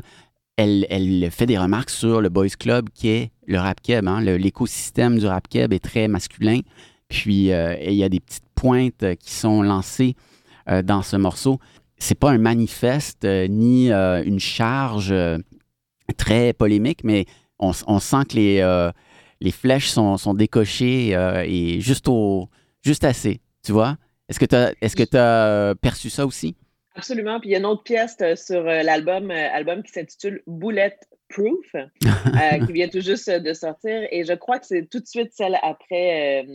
elle, 0.56 1.28
fait 1.30 1.46
des 1.46 1.58
remarques 1.58 1.90
sur 1.90 2.20
le 2.20 2.28
Boys 2.28 2.56
Club 2.58 2.88
qui 2.94 3.08
est 3.08 3.30
le 3.46 3.58
rap 3.58 3.80
keb. 3.82 4.06
Hein. 4.06 4.20
L'écosystème 4.20 5.18
du 5.18 5.26
rap 5.26 5.48
keb 5.48 5.72
est 5.72 5.84
très 5.84 6.06
masculin. 6.06 6.60
Puis 7.08 7.52
euh, 7.52 7.76
il 7.82 7.94
y 7.94 8.04
a 8.04 8.08
des 8.08 8.20
petites 8.20 8.48
pointes 8.54 9.04
qui 9.18 9.32
sont 9.32 9.60
lancées 9.62 10.14
euh, 10.68 10.82
dans 10.82 11.02
ce 11.02 11.16
morceau. 11.16 11.58
C'est 11.98 12.18
pas 12.18 12.30
un 12.30 12.38
manifeste 12.38 13.24
euh, 13.24 13.48
ni 13.48 13.90
une 13.90 14.38
charge 14.38 15.14
très 16.16 16.52
polémique, 16.52 17.02
mais 17.02 17.26
on, 17.58 17.72
sent 17.72 18.24
que 18.28 18.36
les, 19.40 19.50
flèches 19.50 19.88
sont, 19.88 20.34
décochées 20.34 21.10
et 21.46 21.80
juste, 21.80 23.04
assez, 23.04 23.40
tu 23.64 23.72
vois? 23.72 23.96
Est-ce 24.28 24.38
que 24.96 25.04
tu 25.04 25.16
as 25.16 25.74
perçu 25.80 26.08
ça 26.08 26.24
aussi? 26.24 26.54
Absolument. 26.96 27.40
Puis 27.40 27.50
il 27.50 27.52
y 27.52 27.54
a 27.54 27.58
une 27.58 27.66
autre 27.66 27.82
pièce 27.82 28.16
sur 28.36 28.62
l'album 28.62 29.30
album 29.30 29.82
qui 29.82 29.92
s'intitule 29.92 30.42
Bullet 30.46 30.96
Proof, 31.28 31.72
qui 32.66 32.72
vient 32.72 32.88
tout 32.88 33.00
juste 33.00 33.30
de 33.30 33.52
sortir. 33.52 34.08
Et 34.10 34.24
je 34.24 34.32
crois 34.32 34.58
que 34.58 34.66
c'est 34.66 34.88
tout 34.90 35.00
de 35.00 35.06
suite 35.06 35.32
celle 35.32 35.58
après 35.62 36.46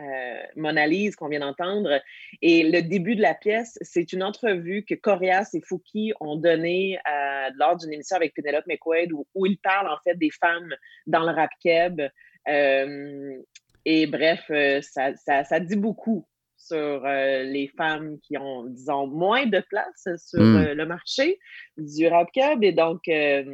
euh, 0.00 1.10
qu'on 1.16 1.28
vient 1.28 1.40
d'entendre. 1.40 2.00
Et 2.42 2.70
le 2.70 2.82
début 2.82 3.16
de 3.16 3.22
la 3.22 3.34
pièce, 3.34 3.78
c'est 3.80 4.12
une 4.12 4.22
entrevue 4.22 4.84
que 4.84 4.94
Corias 4.94 5.50
et 5.54 5.60
Fouki 5.60 6.12
ont 6.20 6.36
donnée 6.36 6.98
euh, 7.10 7.50
lors 7.56 7.76
d'une 7.76 7.92
émission 7.92 8.16
avec 8.16 8.34
Penelope 8.34 8.66
McQuaid 8.66 9.12
où, 9.12 9.26
où, 9.34 9.46
ils 9.46 9.58
parlent 9.58 9.88
en 9.88 9.98
fait 10.04 10.14
des 10.14 10.30
femmes 10.30 10.74
dans 11.06 11.20
le 11.20 11.32
rap 11.32 11.50
keb. 11.62 12.00
Euh, 12.48 13.42
et 13.84 14.06
bref, 14.06 14.44
ça, 14.82 15.16
ça, 15.16 15.44
ça, 15.44 15.60
dit 15.60 15.76
beaucoup 15.76 16.26
sur 16.68 17.04
euh, 17.04 17.42
les 17.44 17.68
femmes 17.68 18.18
qui 18.20 18.36
ont, 18.36 18.64
disons, 18.64 19.06
moins 19.06 19.46
de 19.46 19.60
place 19.60 20.08
sur 20.18 20.40
hmm. 20.40 20.56
euh, 20.56 20.74
le 20.74 20.86
marché 20.86 21.38
du 21.76 22.06
rap 22.06 22.30
cab. 22.32 22.62
Et 22.62 22.72
donc, 22.72 23.08
euh, 23.08 23.44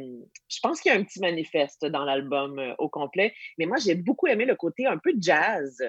je 0.49 0.59
pense 0.61 0.81
qu'il 0.81 0.91
y 0.91 0.95
a 0.95 0.99
un 0.99 1.03
petit 1.03 1.19
manifeste 1.19 1.85
dans 1.85 2.03
l'album 2.03 2.61
au 2.77 2.89
complet. 2.89 3.33
Mais 3.57 3.65
moi, 3.65 3.77
j'ai 3.77 3.95
beaucoup 3.95 4.27
aimé 4.27 4.45
le 4.45 4.55
côté 4.55 4.85
un 4.85 4.97
peu 4.97 5.13
jazz. 5.17 5.81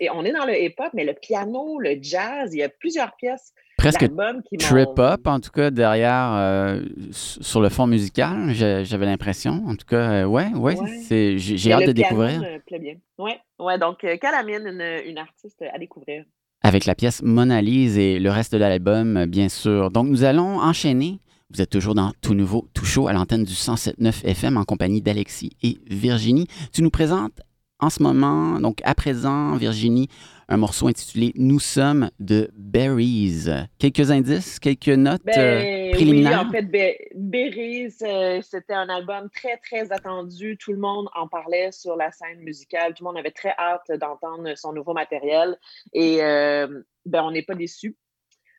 et 0.00 0.10
on 0.10 0.24
est 0.24 0.32
dans 0.32 0.46
le 0.46 0.60
hip-hop, 0.60 0.90
mais 0.94 1.04
le 1.04 1.14
piano, 1.14 1.78
le 1.78 1.98
jazz, 2.00 2.54
il 2.54 2.58
y 2.58 2.62
a 2.62 2.68
plusieurs 2.68 3.16
pièces 3.16 3.52
presque 3.80 4.10
trip-up, 4.58 5.26
en 5.26 5.40
tout 5.40 5.50
cas, 5.50 5.70
derrière, 5.70 6.32
euh, 6.34 6.82
sur 7.10 7.60
le 7.60 7.68
fond 7.68 7.86
musical, 7.86 8.52
j'avais 8.52 9.06
l'impression. 9.06 9.62
En 9.66 9.74
tout 9.74 9.86
cas, 9.86 10.22
euh, 10.22 10.24
ouais, 10.24 10.48
ouais, 10.54 10.76
j'ai 11.08 11.72
hâte 11.72 11.86
de 11.86 11.92
découvrir. 11.92 12.40
bien. 12.80 12.94
Ouais, 13.18 13.38
ouais, 13.58 13.78
donc 13.78 14.04
euh, 14.04 14.16
Calamine, 14.16 14.66
une, 14.66 15.10
une, 15.10 15.18
artiste 15.18 15.62
à 15.72 15.78
découvrir. 15.78 16.24
Avec 16.62 16.84
la 16.84 16.94
pièce 16.94 17.22
Mona 17.22 17.62
Lise 17.62 17.98
et 17.98 18.18
le 18.18 18.30
reste 18.30 18.52
de 18.52 18.58
l'album, 18.58 19.26
bien 19.26 19.48
sûr. 19.48 19.90
Donc, 19.90 20.08
nous 20.08 20.24
allons 20.24 20.60
enchaîner. 20.60 21.20
Vous 21.52 21.60
êtes 21.60 21.70
toujours 21.70 21.94
dans 21.94 22.12
Tout 22.22 22.34
Nouveau, 22.34 22.68
Tout 22.74 22.84
Chaud 22.84 23.08
à 23.08 23.12
l'antenne 23.12 23.44
du 23.44 23.54
107.9 23.54 24.24
FM 24.24 24.56
en 24.56 24.64
compagnie 24.64 25.02
d'Alexis 25.02 25.50
et 25.62 25.78
Virginie. 25.88 26.46
Tu 26.72 26.82
nous 26.82 26.90
présentes 26.90 27.40
en 27.80 27.90
ce 27.90 28.02
moment, 28.02 28.60
donc 28.60 28.80
à 28.84 28.94
présent, 28.94 29.56
Virginie, 29.56 30.08
un 30.48 30.56
morceau 30.56 30.88
intitulé 30.88 31.32
Nous 31.36 31.60
sommes 31.60 32.10
de 32.18 32.50
Berries. 32.54 33.46
Quelques 33.78 34.10
indices, 34.10 34.58
quelques 34.58 34.88
notes 34.88 35.22
ben, 35.24 35.92
préliminaires? 35.92 36.40
Oui, 36.42 36.48
en 36.48 36.50
fait, 36.50 37.10
Berries, 37.14 37.94
euh, 38.02 38.40
c'était 38.42 38.74
un 38.74 38.88
album 38.88 39.28
très, 39.34 39.56
très 39.58 39.92
attendu. 39.92 40.56
Tout 40.58 40.72
le 40.72 40.78
monde 40.78 41.08
en 41.14 41.28
parlait 41.28 41.70
sur 41.72 41.96
la 41.96 42.10
scène 42.10 42.40
musicale. 42.40 42.94
Tout 42.94 43.04
le 43.04 43.10
monde 43.10 43.18
avait 43.18 43.30
très 43.30 43.54
hâte 43.58 43.90
d'entendre 44.00 44.52
son 44.56 44.72
nouveau 44.72 44.92
matériel. 44.92 45.56
Et 45.92 46.22
euh, 46.22 46.82
ben, 47.06 47.22
on 47.22 47.30
n'est 47.30 47.42
pas 47.42 47.54
déçus. 47.54 47.96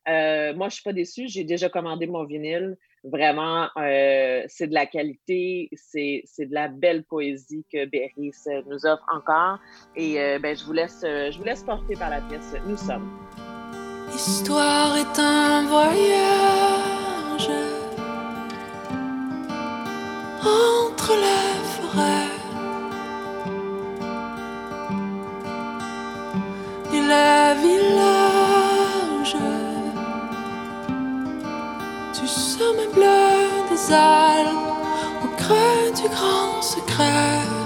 Euh, 0.08 0.54
moi, 0.56 0.70
je 0.70 0.76
suis 0.76 0.84
pas 0.84 0.94
déçue. 0.94 1.28
J'ai 1.28 1.44
déjà 1.44 1.70
commandé 1.70 2.08
mon 2.08 2.26
vinyle. 2.26 2.78
Vraiment, 3.04 3.68
euh, 3.78 4.44
c'est 4.48 4.68
de 4.68 4.74
la 4.74 4.86
qualité, 4.86 5.70
c'est, 5.74 6.24
de 6.40 6.54
la 6.54 6.68
belle 6.68 7.04
poésie 7.04 7.66
que 7.72 7.86
Berry 7.86 8.32
nous 8.68 8.86
offre 8.86 9.06
encore. 9.12 9.60
Et 9.96 10.20
euh, 10.20 10.40
ben, 10.40 10.56
je, 10.56 10.64
vous 10.64 10.74
laisse, 10.74 11.02
je 11.02 11.38
vous 11.38 11.44
laisse 11.44 11.64
porter 11.64 11.96
par 11.96 12.10
la 12.10 12.22
pièce 12.22 12.54
Nous 12.68 12.78
sommes. 12.78 13.10
L'histoire 14.12 14.98
est 14.98 15.20
un 15.20 15.66
voyage 15.68 17.50
entre 20.44 21.14
les 21.16 21.64
forêts 21.64 22.31
bleu 32.94 33.48
des 33.70 33.94
Alpes, 33.94 35.24
au 35.24 35.28
creux 35.38 35.92
du 35.96 36.08
grand 36.10 36.62
secret. 36.62 37.61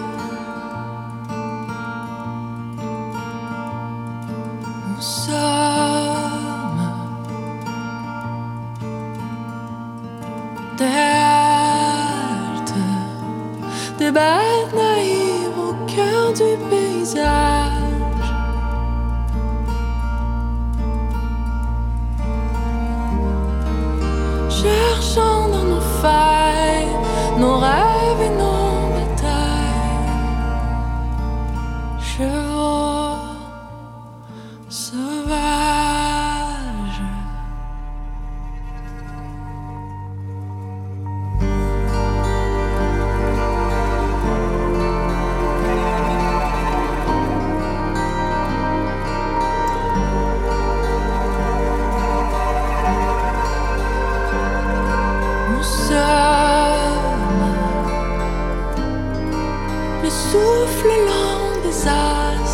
le 60.04 60.10
souffle 60.10 60.88
lent 61.08 61.62
des 61.64 61.88
âmes. 61.88 62.45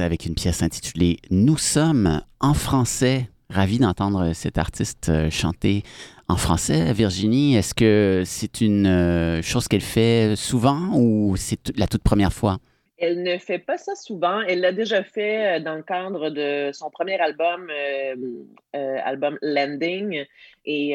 Avec 0.00 0.26
une 0.26 0.34
pièce 0.34 0.62
intitulée 0.62 1.18
Nous 1.30 1.56
sommes 1.56 2.22
en 2.40 2.54
français. 2.54 3.28
Ravi 3.50 3.78
d'entendre 3.78 4.34
cet 4.34 4.58
artiste 4.58 5.08
euh, 5.08 5.30
chanter 5.30 5.82
en 6.28 6.36
français. 6.36 6.92
Virginie, 6.92 7.56
est-ce 7.56 7.74
que 7.74 8.22
c'est 8.26 8.60
une 8.60 8.86
euh, 8.86 9.42
chose 9.42 9.68
qu'elle 9.68 9.80
fait 9.80 10.34
souvent 10.36 10.90
ou 10.94 11.34
c'est 11.36 11.76
la 11.78 11.86
toute 11.86 12.02
première 12.02 12.32
fois? 12.32 12.58
Elle 12.98 13.22
ne 13.22 13.38
fait 13.38 13.58
pas 13.58 13.78
ça 13.78 13.94
souvent. 13.94 14.42
Elle 14.42 14.60
l'a 14.60 14.72
déjà 14.72 15.02
fait 15.02 15.56
euh, 15.56 15.60
dans 15.60 15.76
le 15.76 15.82
cadre 15.82 16.28
de 16.28 16.70
son 16.72 16.90
premier 16.90 17.18
album, 17.18 17.70
album 18.74 19.38
Landing. 19.40 20.26
Et 20.66 20.92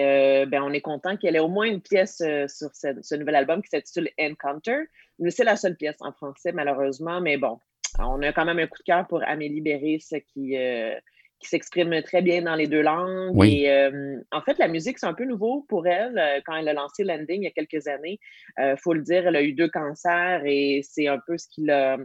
ben, 0.48 0.62
on 0.62 0.72
est 0.74 0.82
content 0.82 1.18
qu'elle 1.18 1.36
ait 1.36 1.40
au 1.40 1.48
moins 1.48 1.66
une 1.66 1.82
pièce 1.82 2.18
sur 2.48 2.70
ce 2.76 3.16
nouvel 3.16 3.36
album 3.36 3.64
qui 3.64 3.70
s'intitule 3.70 4.10
Encounter. 4.20 4.84
Mais 5.18 5.32
c'est 5.32 5.44
la 5.44 5.56
seule 5.56 5.76
pièce 5.76 5.98
en 6.02 6.12
français, 6.12 6.52
malheureusement. 6.52 7.22
Mais 7.22 7.38
bon, 7.38 7.58
on 8.00 8.22
a 8.22 8.32
quand 8.34 8.46
même 8.46 8.60
un 8.60 8.68
coup 8.68 8.78
de 8.80 8.84
cœur 8.84 9.08
pour 9.08 9.22
Amélie 9.24 9.62
Béris 9.62 10.06
qui, 10.34 10.58
euh, 10.58 10.96
qui 11.40 11.50
s'exprime 11.50 12.02
très 12.04 12.22
bien 12.22 12.42
dans 12.44 12.56
les 12.56 12.68
deux 12.68 12.82
langues. 12.82 13.32
Oui. 13.36 13.64
Et 13.64 13.72
euh, 13.72 14.20
en 14.32 14.42
fait, 14.42 14.58
la 14.58 14.68
musique, 14.68 14.98
c'est 15.00 15.06
un 15.06 15.14
peu 15.14 15.26
nouveau 15.26 15.66
pour 15.70 15.86
elle. 15.88 16.18
euh, 16.18 16.40
Quand 16.46 16.56
elle 16.56 16.70
a 16.70 16.74
lancé 16.74 17.04
Landing 17.04 17.42
il 17.42 17.44
y 17.44 17.48
a 17.48 17.52
quelques 17.52 17.88
années, 17.88 18.20
il 18.58 18.76
faut 18.82 18.94
le 18.94 19.02
dire, 19.02 19.28
elle 19.28 19.36
a 19.36 19.44
eu 19.44 19.54
deux 19.54 19.70
cancers 19.70 20.42
et 20.46 20.82
c'est 20.84 21.08
un 21.08 21.20
peu 21.26 21.38
ce 21.38 21.48
qui 21.48 21.66
l'a 21.66 21.98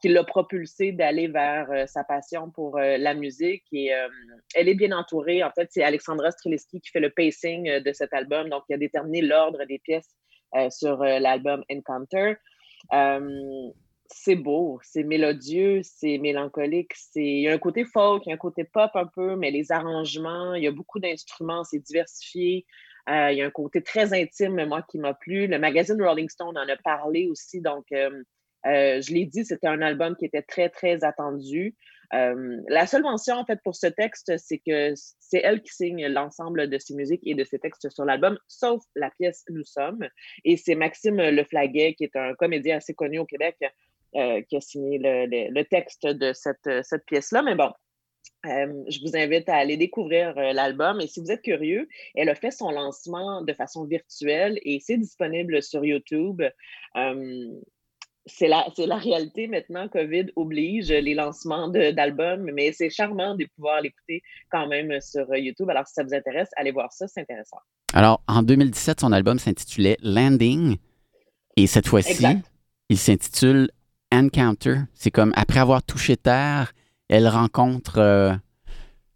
qui 0.00 0.08
l'a 0.10 0.24
propulsée 0.24 0.92
d'aller 0.92 1.28
vers 1.28 1.70
euh, 1.70 1.86
sa 1.86 2.04
passion 2.04 2.50
pour 2.50 2.76
euh, 2.76 2.98
la 2.98 3.14
musique. 3.14 3.64
Et 3.72 3.94
euh, 3.94 4.06
elle 4.54 4.68
est 4.68 4.74
bien 4.74 4.92
entourée. 4.92 5.42
En 5.42 5.50
fait, 5.52 5.68
c'est 5.70 5.82
Alexandra 5.82 6.30
Streliski 6.30 6.82
qui 6.82 6.90
fait 6.90 7.00
le 7.00 7.08
pacing 7.08 7.66
euh, 7.70 7.80
de 7.80 7.90
cet 7.94 8.12
album. 8.12 8.50
Donc, 8.50 8.64
il 8.68 8.74
a 8.74 8.76
déterminé 8.76 9.22
l'ordre 9.22 9.64
des 9.64 9.78
pièces 9.78 10.10
euh, 10.56 10.68
sur 10.68 11.00
euh, 11.00 11.20
l'album 11.20 11.64
Encounter. 11.72 12.34
C'est 14.06 14.36
beau, 14.36 14.78
c'est 14.82 15.02
mélodieux, 15.02 15.80
c'est 15.82 16.18
mélancolique, 16.18 16.92
c'est 16.94 17.24
il 17.24 17.40
y 17.40 17.48
a 17.48 17.54
un 17.54 17.58
côté 17.58 17.84
folk, 17.84 18.22
il 18.26 18.28
y 18.28 18.32
a 18.32 18.34
un 18.34 18.38
côté 18.38 18.64
pop 18.64 18.90
un 18.94 19.06
peu, 19.06 19.34
mais 19.36 19.50
les 19.50 19.72
arrangements, 19.72 20.54
il 20.54 20.62
y 20.62 20.66
a 20.66 20.72
beaucoup 20.72 21.00
d'instruments, 21.00 21.64
c'est 21.64 21.78
diversifié. 21.78 22.66
Euh, 23.08 23.32
il 23.32 23.38
y 23.38 23.42
a 23.42 23.46
un 23.46 23.50
côté 23.50 23.82
très 23.82 24.12
intime, 24.18 24.64
moi, 24.66 24.82
qui 24.82 24.98
m'a 24.98 25.14
plu. 25.14 25.46
Le 25.46 25.58
magazine 25.58 26.00
Rolling 26.02 26.28
Stone 26.28 26.56
en 26.56 26.68
a 26.68 26.76
parlé 26.76 27.28
aussi, 27.28 27.60
donc 27.60 27.84
euh, 27.92 28.22
euh, 28.66 29.00
je 29.02 29.12
l'ai 29.12 29.26
dit, 29.26 29.44
c'était 29.44 29.66
un 29.66 29.82
album 29.82 30.16
qui 30.16 30.24
était 30.24 30.42
très, 30.42 30.68
très 30.68 31.04
attendu. 31.04 31.74
La 32.12 32.86
seule 32.86 33.02
mention, 33.02 33.34
en 33.34 33.44
fait, 33.44 33.58
pour 33.64 33.74
ce 33.74 33.88
texte, 33.88 34.34
c'est 34.38 34.58
que 34.58 34.94
c'est 35.18 35.40
elle 35.42 35.60
qui 35.62 35.72
signe 35.72 36.06
l'ensemble 36.06 36.70
de 36.70 36.78
ses 36.78 36.94
musiques 36.94 37.22
et 37.24 37.34
de 37.34 37.42
ses 37.42 37.58
textes 37.58 37.90
sur 37.90 38.04
l'album, 38.04 38.38
sauf 38.46 38.84
la 38.94 39.10
pièce 39.10 39.42
Nous 39.48 39.64
sommes. 39.64 40.06
Et 40.44 40.56
c'est 40.56 40.76
Maxime 40.76 41.16
Leflaguet, 41.16 41.94
qui 41.94 42.04
est 42.04 42.14
un 42.14 42.34
comédien 42.34 42.76
assez 42.76 42.94
connu 42.94 43.18
au 43.18 43.24
Québec, 43.24 43.56
euh, 44.16 44.40
qui 44.42 44.56
a 44.56 44.60
signé 44.60 44.98
le, 44.98 45.26
le- 45.26 45.50
le 45.52 45.64
texte 45.64 46.06
de 46.06 46.32
cette, 46.32 46.68
cette 46.84 47.04
pièce-là. 47.06 47.42
Mais 47.42 47.54
bon, 47.54 47.70
euh, 48.46 48.72
je 48.88 48.98
vous 49.00 49.16
invite 49.16 49.48
à 49.48 49.56
aller 49.56 49.76
découvrir 49.76 50.36
euh, 50.38 50.52
l'album. 50.52 51.00
Et 51.00 51.06
si 51.06 51.20
vous 51.20 51.30
êtes 51.30 51.42
curieux, 51.42 51.88
elle 52.14 52.28
a 52.28 52.34
fait 52.34 52.50
son 52.50 52.70
lancement 52.70 53.42
de 53.42 53.52
façon 53.52 53.84
virtuelle 53.84 54.58
et 54.62 54.80
c'est 54.80 54.98
disponible 54.98 55.62
sur 55.62 55.84
YouTube. 55.84 56.42
Euh, 56.96 57.48
c'est 58.26 58.48
la, 58.48 58.66
c'est 58.74 58.86
la 58.86 58.96
réalité 58.96 59.48
maintenant, 59.48 59.86
COVID 59.88 60.26
oblige 60.36 60.88
les 60.90 61.12
lancements 61.12 61.68
de- 61.68 61.90
d'albums, 61.90 62.50
mais 62.54 62.72
c'est 62.72 62.88
charmant 62.88 63.34
de 63.34 63.46
pouvoir 63.54 63.82
l'écouter 63.82 64.22
quand 64.50 64.66
même 64.66 64.98
sur 65.02 65.30
euh, 65.30 65.38
YouTube. 65.38 65.68
Alors, 65.68 65.86
si 65.86 65.92
ça 65.92 66.02
vous 66.04 66.14
intéresse, 66.14 66.48
allez 66.56 66.70
voir 66.70 66.90
ça, 66.92 67.06
c'est 67.06 67.20
intéressant. 67.20 67.58
Alors, 67.92 68.22
en 68.26 68.42
2017, 68.42 69.00
son 69.00 69.12
album 69.12 69.38
s'intitulait 69.38 69.98
Landing. 70.02 70.76
Et 71.56 71.66
cette 71.66 71.86
fois-ci, 71.86 72.24
il 72.88 72.98
s'intitule 72.98 73.70
Encounter. 74.14 74.76
C'est 74.94 75.10
comme 75.10 75.32
après 75.36 75.60
avoir 75.60 75.82
touché 75.82 76.16
terre, 76.16 76.72
elle 77.08 77.28
rencontre 77.28 77.98
euh, 77.98 78.32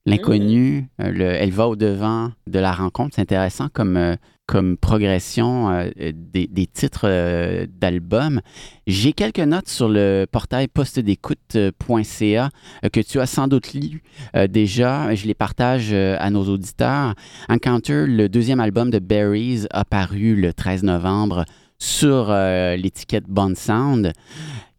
l'inconnu, 0.07 0.89
euh, 1.01 1.11
le- 1.11 1.25
elle 1.25 1.51
va 1.53 1.69
au-devant 1.69 2.31
de 2.47 2.59
la 2.59 2.73
rencontre. 2.73 3.15
C'est 3.17 3.23
intéressant 3.23 3.69
comme, 3.73 3.97
euh, 3.97 4.17
comme 4.47 4.77
progression 4.79 5.71
euh, 5.71 5.91
des, 6.15 6.47
des 6.47 6.67
titres 6.67 7.03
euh, 7.05 7.67
d'albums. 7.71 8.41
J'ai 8.87 9.13
quelques 9.13 9.39
notes 9.41 9.69
sur 9.69 9.89
le 9.89 10.27
portail 10.31 10.69
postdécoute.ca 10.69 12.51
euh, 12.85 12.89
que 12.89 13.01
tu 13.01 13.21
as 13.21 13.27
sans 13.27 13.49
doute 13.49 13.75
lu 13.75 14.03
euh, 14.37 14.47
déjà. 14.47 15.15
Je 15.15 15.27
les 15.27 15.35
partage 15.35 15.89
euh, 15.93 16.17
à 16.19 16.31
nos 16.31 16.45
auditeurs. 16.49 17.15
Encounter, 17.49 18.07
le 18.07 18.29
deuxième 18.29 18.61
album 18.61 18.91
de 18.91 18.99
Berries, 18.99 19.67
a 19.71 19.85
paru 19.85 20.35
le 20.37 20.53
13 20.53 20.83
novembre 20.83 21.45
sur 21.79 22.27
euh, 22.31 22.77
l'étiquette 22.77 23.27
Bond 23.29 23.55
Sound. 23.55 24.13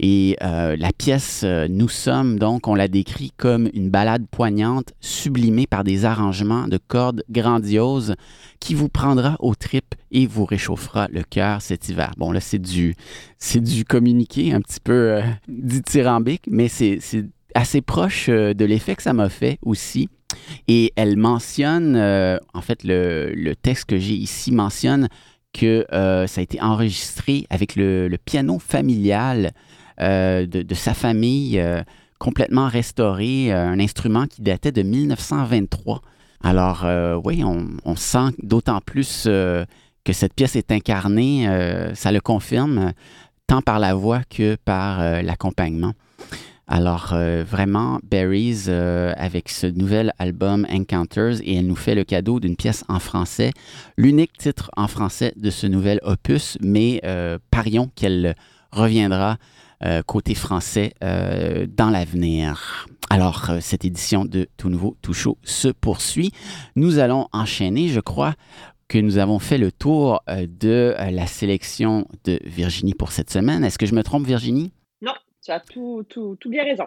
Et 0.02 0.38
euh, 0.44 0.78
la 0.78 0.92
pièce 0.94 1.42
euh, 1.44 1.68
Nous 1.70 1.90
sommes, 1.90 2.40
donc, 2.40 2.68
on 2.68 2.76
la 2.76 2.88
décrit 2.88 3.32
comme 3.36 3.70
une 3.74 3.90
balade 3.90 4.26
poignante, 4.30 4.94
sublimée 5.02 5.68
par 5.68 5.84
des 5.84 6.06
arrangements 6.06 6.68
de 6.68 6.78
cordes 6.78 7.24
grandioses 7.30 8.16
qui 8.60 8.76
vous 8.76 8.90
prendra 8.90 9.36
aux 9.40 9.56
tripes 9.56 9.96
et 10.12 10.26
vous 10.26 10.46
réchauffera 10.46 11.08
le 11.12 11.24
cœur 11.24 11.62
cet 11.62 11.90
hiver. 11.90 12.12
Bon, 12.18 12.32
là, 12.32 12.40
c'est 12.40 12.60
du, 12.60 12.96
c'est 13.38 13.62
du 13.62 13.86
communiqué 13.86 14.54
un 14.54 14.62
petit 14.62 14.80
peu 14.82 15.20
dithyrambique, 15.48 16.44
mais 16.50 16.68
c'est, 16.68 17.00
assez 17.56 17.82
proche 17.82 18.30
de 18.30 18.64
l'effet 18.64 18.96
que 18.96 19.02
ça 19.02 19.12
m'a 19.12 19.28
fait 19.28 19.58
aussi. 19.64 20.08
Et 20.68 20.94
elle 20.96 21.18
mentionne, 21.18 21.98
en 21.98 22.62
fait, 22.62 22.84
le, 22.84 23.34
le 23.34 23.56
texte 23.56 23.86
que 23.86 23.98
j'ai 23.98 24.14
ici 24.14 24.52
mentionne 24.52 25.10
que 25.54 25.86
euh, 25.92 26.28
ça 26.28 26.42
a 26.42 26.44
été 26.44 26.62
enregistré 26.62 27.46
avec 27.50 27.76
le, 27.76 28.10
piano 28.24 28.60
familial 28.60 29.52
euh, 30.00 30.46
de, 30.46 30.74
sa 30.74 30.94
famille, 30.94 31.60
euh, 31.60 31.82
complètement 32.20 32.68
restauré, 32.68 33.52
un 33.52 33.80
instrument 33.80 34.28
qui 34.28 34.42
datait 34.42 34.72
de 34.72 34.82
1923. 34.82 36.02
Alors, 36.42 36.86
oui, 37.26 37.44
on, 37.44 37.96
sent 37.96 38.34
d'autant 38.42 38.80
plus 38.82 39.24
que 39.26 40.14
cette 40.14 40.34
pièce 40.34 40.56
est 40.56 40.72
incarnée, 40.72 41.48
ça 41.96 42.12
le 42.12 42.22
confirme, 42.22 42.94
tant 43.48 43.62
par 43.62 43.80
la 43.80 43.94
voix 43.94 44.22
que 44.30 44.56
par 44.64 45.22
l'accompagnement. 45.22 45.94
Alors, 46.72 47.14
euh, 47.14 47.44
vraiment, 47.44 48.00
Berries, 48.04 48.66
euh, 48.68 49.12
avec 49.18 49.50
ce 49.50 49.66
nouvel 49.66 50.14
album 50.20 50.68
Encounters, 50.72 51.42
et 51.42 51.56
elle 51.56 51.66
nous 51.66 51.76
fait 51.76 51.96
le 51.96 52.04
cadeau 52.04 52.40
d'une 52.40 52.56
pièce 52.56 52.86
en 52.88 53.00
français, 53.00 53.54
l'unique 53.98 54.38
titre 54.38 54.70
en 54.78 54.88
français 54.88 55.34
de 55.36 55.50
ce 55.50 55.66
nouvel 55.66 56.00
opus, 56.04 56.60
mais 56.62 57.02
euh, 57.06 57.40
parions 57.50 57.90
qu'elle 57.96 58.36
reviendra 58.72 59.38
côté 60.08 60.36
français 60.36 60.94
dans 61.02 61.90
l'avenir. 61.90 62.86
Alors, 63.10 63.50
cette 63.62 63.86
édition 63.86 64.26
de 64.26 64.50
Tout 64.58 64.68
Nouveau, 64.68 64.98
Tout 65.02 65.14
Chaud 65.14 65.38
se 65.42 65.70
poursuit. 65.70 66.34
Nous 66.76 67.00
allons 67.00 67.30
enchaîner, 67.32 67.88
je 67.88 68.02
crois 68.02 68.34
que 68.90 68.98
nous 68.98 69.20
avons 69.20 69.40
fait 69.40 69.58
le 69.58 69.72
tour 69.72 70.22
de 70.28 70.96
la 70.98 71.28
sélection 71.28 72.10
de 72.26 72.42
Virginie 72.44 72.94
pour 72.94 73.14
cette 73.14 73.30
semaine. 73.30 73.64
Est-ce 73.64 73.78
que 73.78 73.86
je 73.86 73.96
me 73.96 74.04
trompe, 74.04 74.28
Virginie? 74.28 74.74
Tu 75.44 75.52
as 75.52 75.62
tout, 75.62 76.06
bien 76.48 76.64
raison. 76.64 76.84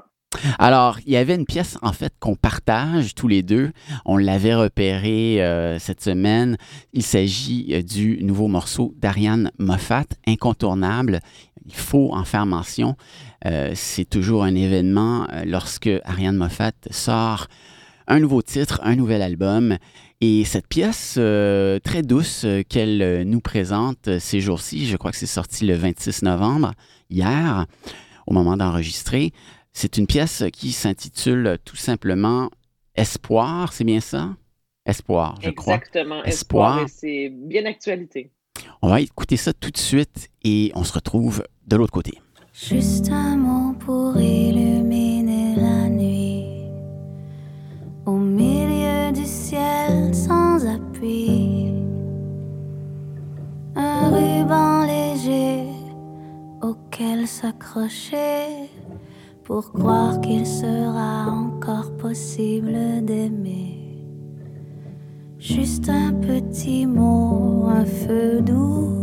Alors, 0.59 0.99
il 1.07 1.13
y 1.13 1.17
avait 1.17 1.35
une 1.35 1.47
pièce, 1.47 1.79
en 1.81 1.93
fait, 1.93 2.13
qu'on 2.19 2.37
partage 2.37 3.15
tous 3.15 3.29
les 3.29 3.43
deux. 3.43 3.73
On 4.05 4.19
l'avait 4.19 4.55
repérée 4.55 5.43
euh, 5.43 5.79
cette 5.79 6.03
semaine. 6.03 6.57
Il 6.93 7.03
s'agit 7.03 7.69
euh, 7.71 7.83
du 7.83 8.23
nouveau 8.23 8.49
morceau 8.49 8.95
d'Ariane 8.99 9.51
Moffat, 9.59 10.05
incontournable. 10.27 11.21
Il 11.65 11.75
faut 11.75 12.13
en 12.13 12.25
faire 12.25 12.45
mention. 12.45 12.97
Euh, 13.47 13.73
c'est 13.75 14.05
toujours 14.09 14.45
un 14.45 14.55
événement 14.55 15.27
lorsque 15.47 15.91
Ariane 16.05 16.37
Moffat 16.37 16.73
sort 16.91 17.47
un 18.07 18.21
nouveau 18.21 18.43
titre, 18.43 18.81
un 18.83 18.97
nouvel 18.97 19.23
album. 19.23 19.79
Et 20.21 20.45
cette 20.45 20.69
pièce 20.69 21.15
très 21.15 22.03
douce 22.03 22.47
qu'elle 22.69 23.23
nous 23.27 23.41
présente 23.41 24.19
ces 24.19 24.41
jours-ci, 24.41 24.87
je 24.87 24.97
crois 24.97 25.11
que 25.11 25.17
c'est 25.17 25.27
sorti 25.27 25.67
le 25.67 25.75
26 25.75 26.23
novembre, 26.23 26.73
hier, 27.11 27.67
au 28.27 28.33
moment 28.33 28.57
d'enregistrer, 28.57 29.33
c'est 29.73 29.97
une 29.99 30.07
pièce 30.07 30.45
qui 30.53 30.73
s'intitule 30.73 31.59
tout 31.65 31.77
simplement 31.77 32.51
Espoir, 32.95 33.73
c'est 33.73 33.85
bien 33.85 34.01
ça? 34.01 34.37
Espoir, 34.85 35.39
je 35.41 35.51
crois. 35.51 35.77
Exactement. 35.77 36.23
Espoir. 36.25 36.83
Espoir. 36.83 36.89
c'est 36.89 37.31
bien 37.31 37.65
actualité. 37.65 38.31
On 38.83 38.89
va 38.89 39.01
écouter 39.01 39.37
ça 39.37 39.53
tout 39.53 39.71
de 39.71 39.79
suite 39.79 40.29
et 40.43 40.73
on 40.75 40.85
se 40.85 40.93
retrouve 40.93 41.43
de 41.67 41.77
l'autre 41.77 41.93
côté. 41.93 42.19
Juste 42.53 43.11
un 43.11 43.37
mot 43.37 43.73
pour 43.75 44.19
illuminer 44.21 45.57
la 45.57 45.89
nuit. 45.89 46.67
Au 48.05 48.17
milieu 48.17 49.13
du 49.13 49.25
ciel 49.25 50.15
sans 50.15 50.67
appui. 50.67 51.73
Un 53.75 54.11
ruban 54.11 54.85
léger 54.85 55.72
auquel 56.63 57.27
s'accrocher 57.27 58.71
pour 59.45 59.73
croire 59.73 60.21
qu'il 60.21 60.47
sera 60.47 61.27
encore 61.29 61.97
possible 61.97 63.05
d'aimer. 63.05 63.79
Juste 65.39 65.89
un 65.89 66.13
petit 66.13 66.87
mot, 66.87 67.67
un 67.69 67.85
feu 67.85 68.41
doux 68.41 69.03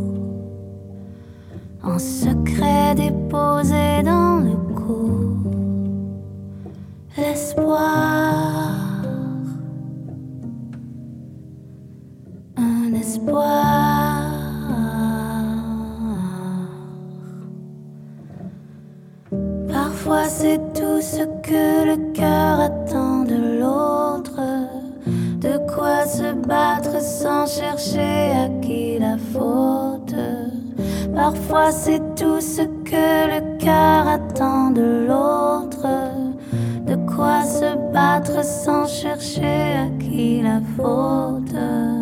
en 1.84 2.00
secret 2.00 2.96
déposé 2.96 4.04
dans 4.04 4.40
le 4.40 4.56
cou. 4.76 5.38
L'espoir, 7.18 8.49
tout 21.00 21.06
ce 21.06 21.24
que 21.50 21.86
le 21.86 22.12
cœur 22.12 22.60
attend 22.60 23.24
de 23.24 23.62
l'autre, 23.62 24.42
de 25.06 25.58
quoi 25.74 26.06
se 26.06 26.34
battre 26.34 27.02
sans 27.02 27.46
chercher 27.46 28.32
à 28.32 28.50
qui 28.62 29.00
la 29.00 29.18
faute. 29.32 30.14
Parfois 31.16 31.72
c'est 31.72 32.02
tout 32.16 32.42
ce 32.42 32.64
que 32.84 33.28
le 33.34 33.58
cœur 33.60 34.10
attend 34.10 34.72
de 34.72 35.06
l'autre, 35.08 35.88
de 36.86 36.96
quoi 37.16 37.44
se 37.44 37.78
battre 37.94 38.44
sans 38.44 38.86
chercher 38.86 39.78
à 39.86 39.88
qui 40.04 40.42
la 40.42 40.60
faute. 40.76 41.99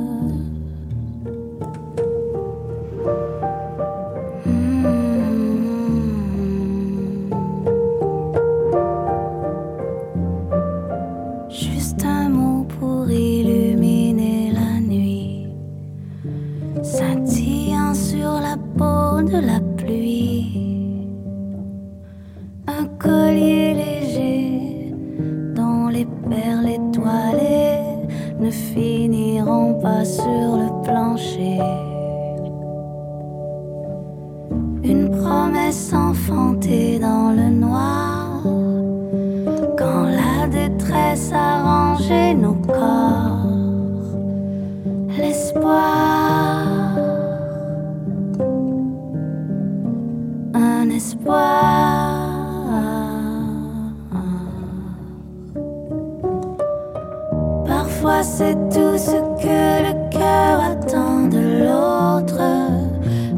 Parfois 57.67 58.23
c'est 58.23 58.55
tout 58.69 58.97
ce 58.97 59.17
que 59.41 59.60
le 59.88 60.10
cœur 60.10 60.62
attend 60.71 61.27
de 61.27 61.41
l'autre, 61.65 62.41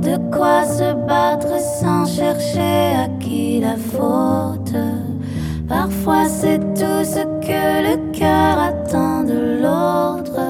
de 0.02 0.18
quoi 0.36 0.64
se 0.66 0.94
battre 1.08 1.60
sans 1.60 2.06
chercher 2.06 2.96
à 2.96 3.08
qui 3.20 3.62
la 3.62 3.76
faute. 3.76 4.76
Parfois 5.68 6.26
c'est 6.28 6.60
tout 6.74 7.04
ce 7.04 7.24
que 7.46 7.64
le 7.90 8.12
cœur 8.12 8.60
attend 8.60 9.24
de 9.24 9.62
l'autre, 9.62 10.42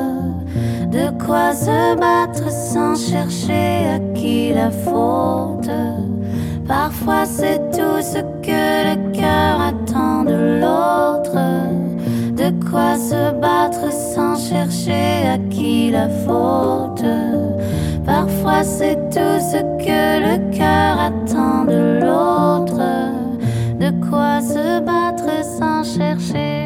de 0.91 1.24
quoi 1.24 1.54
se 1.54 1.95
battre 1.95 2.52
sans 2.52 2.95
chercher 2.95 3.89
à 3.95 4.00
qui 4.13 4.54
la 4.54 4.72
faute. 4.72 5.69
Parfois 7.10 7.26
c'est 7.26 7.72
tout 7.72 8.02
ce 8.02 8.19
que 8.45 8.86
le 8.88 9.12
cœur 9.13 9.60
attend 9.60 10.24
de 10.26 10.62
l'autre, 10.62 11.39
de 12.38 12.69
quoi 12.69 12.98
se 12.98 13.32
battre 13.32 13.91
sans 13.91 14.38
chercher 14.38 15.28
à 15.28 15.39
qui 15.50 15.89
la 15.89 16.08
faute. 16.08 17.04
Parfois 18.06 18.63
c'est 18.63 18.95
tout 19.10 19.39
ce 19.39 19.58
que 19.84 20.19
le 20.28 20.56
cœur 20.56 21.00
attend 21.00 21.65
de 21.65 22.00
l'autre, 22.00 22.80
de 23.80 23.89
quoi 24.08 24.39
se 24.41 24.80
battre 24.80 25.43
sans 25.43 25.84
chercher 25.84 26.59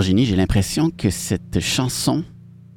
Virginie, 0.00 0.24
j'ai 0.24 0.36
l'impression 0.36 0.88
que 0.90 1.10
cette 1.10 1.60
chanson 1.60 2.24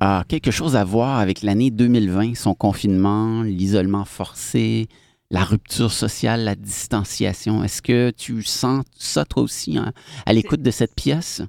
a 0.02 0.26
quelque 0.28 0.52
chose 0.52 0.76
à 0.76 0.84
voir 0.84 1.20
avec 1.20 1.42
l'année 1.42 1.72
2020, 1.72 2.36
son 2.36 2.54
confinement, 2.54 3.44
l'isolement 3.44 4.04
forcé, 4.04 4.90
la 5.32 5.46
rupture 5.46 5.94
sociale, 5.94 6.44
la 6.44 6.56
distanciation. 6.56 7.64
Est-ce 7.64 7.82
que 7.82 8.12
tu 8.12 8.44
sens 8.44 8.84
ça 8.98 9.24
toi 9.24 9.42
aussi 9.42 9.78
hein, 9.78 9.94
à 10.26 10.34
l'écoute 10.34 10.62
de 10.62 10.70
cette 10.70 10.96
pièce? 10.96 11.42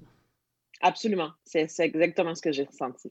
Absolument. 0.81 1.31
C'est 1.45 1.69
exactement 1.81 2.37
ce 2.37 2.43
que 2.43 2.53
j'ai 2.53 2.63
ressenti. 2.63 3.11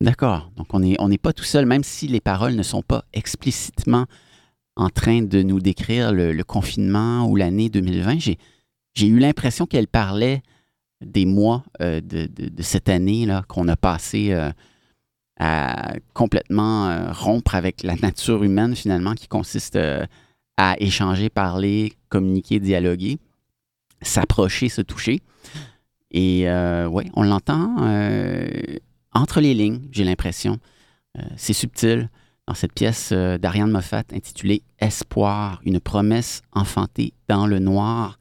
D'accord. 0.00 0.52
Donc 0.56 0.74
on 0.74 0.78
n'est 0.78 0.94
on 1.00 1.12
pas 1.16 1.32
tout 1.32 1.42
seul, 1.42 1.66
même 1.66 1.82
si 1.82 2.06
les 2.06 2.20
paroles 2.20 2.54
ne 2.54 2.62
sont 2.62 2.82
pas 2.82 3.04
explicitement 3.14 4.06
en 4.76 4.90
train 4.90 5.22
de 5.22 5.42
nous 5.42 5.58
décrire 5.58 6.12
le, 6.12 6.32
le 6.32 6.44
confinement 6.44 7.26
ou 7.26 7.34
l'année 7.34 7.68
2020. 7.68 8.20
J'ai 8.20 8.38
j'ai 8.94 9.08
eu 9.08 9.18
l'impression 9.18 9.66
qu'elle 9.66 9.88
parlait 9.88 10.42
des 11.04 11.26
mois 11.26 11.64
euh, 11.80 12.00
de, 12.00 12.28
cette 12.62 12.88
année 12.88 13.28
qu'on 13.48 13.68
a 13.68 13.76
passé 13.76 14.32
euh, 14.32 14.50
à 15.38 15.94
complètement 16.14 16.88
euh, 16.88 17.12
rompre 17.12 17.54
avec 17.54 17.82
la 17.82 17.96
nature 17.96 18.42
humaine 18.42 18.74
finalement 18.74 19.14
qui 19.14 19.28
consiste 19.28 19.78
à 20.56 20.76
échanger, 20.78 21.28
parler, 21.28 21.92
communiquer, 22.08 22.60
dialoguer, 22.60 23.18
s'approcher, 24.00 24.68
se 24.68 24.80
toucher. 24.80 25.20
Et 26.12 26.44
ouais, 26.46 27.10
on 27.14 27.22
l'entend 27.24 27.76
entre 29.12 29.40
les 29.40 29.52
lignes, 29.52 29.82
j'ai 29.92 30.04
l'impression. 30.04 30.58
C'est 31.36 31.52
subtil 31.52 32.08
dans 32.46 32.54
cette 32.54 32.72
pièce 32.72 33.12
d'Ariane 33.12 33.70
Moffat 33.70 34.04
intitulée 34.14 34.62
Espoir, 34.78 35.60
une 35.66 35.80
promesse 35.80 36.40
enfantée 36.52 37.12
dans 37.28 37.46
le 37.46 37.58
noir. 37.58 38.18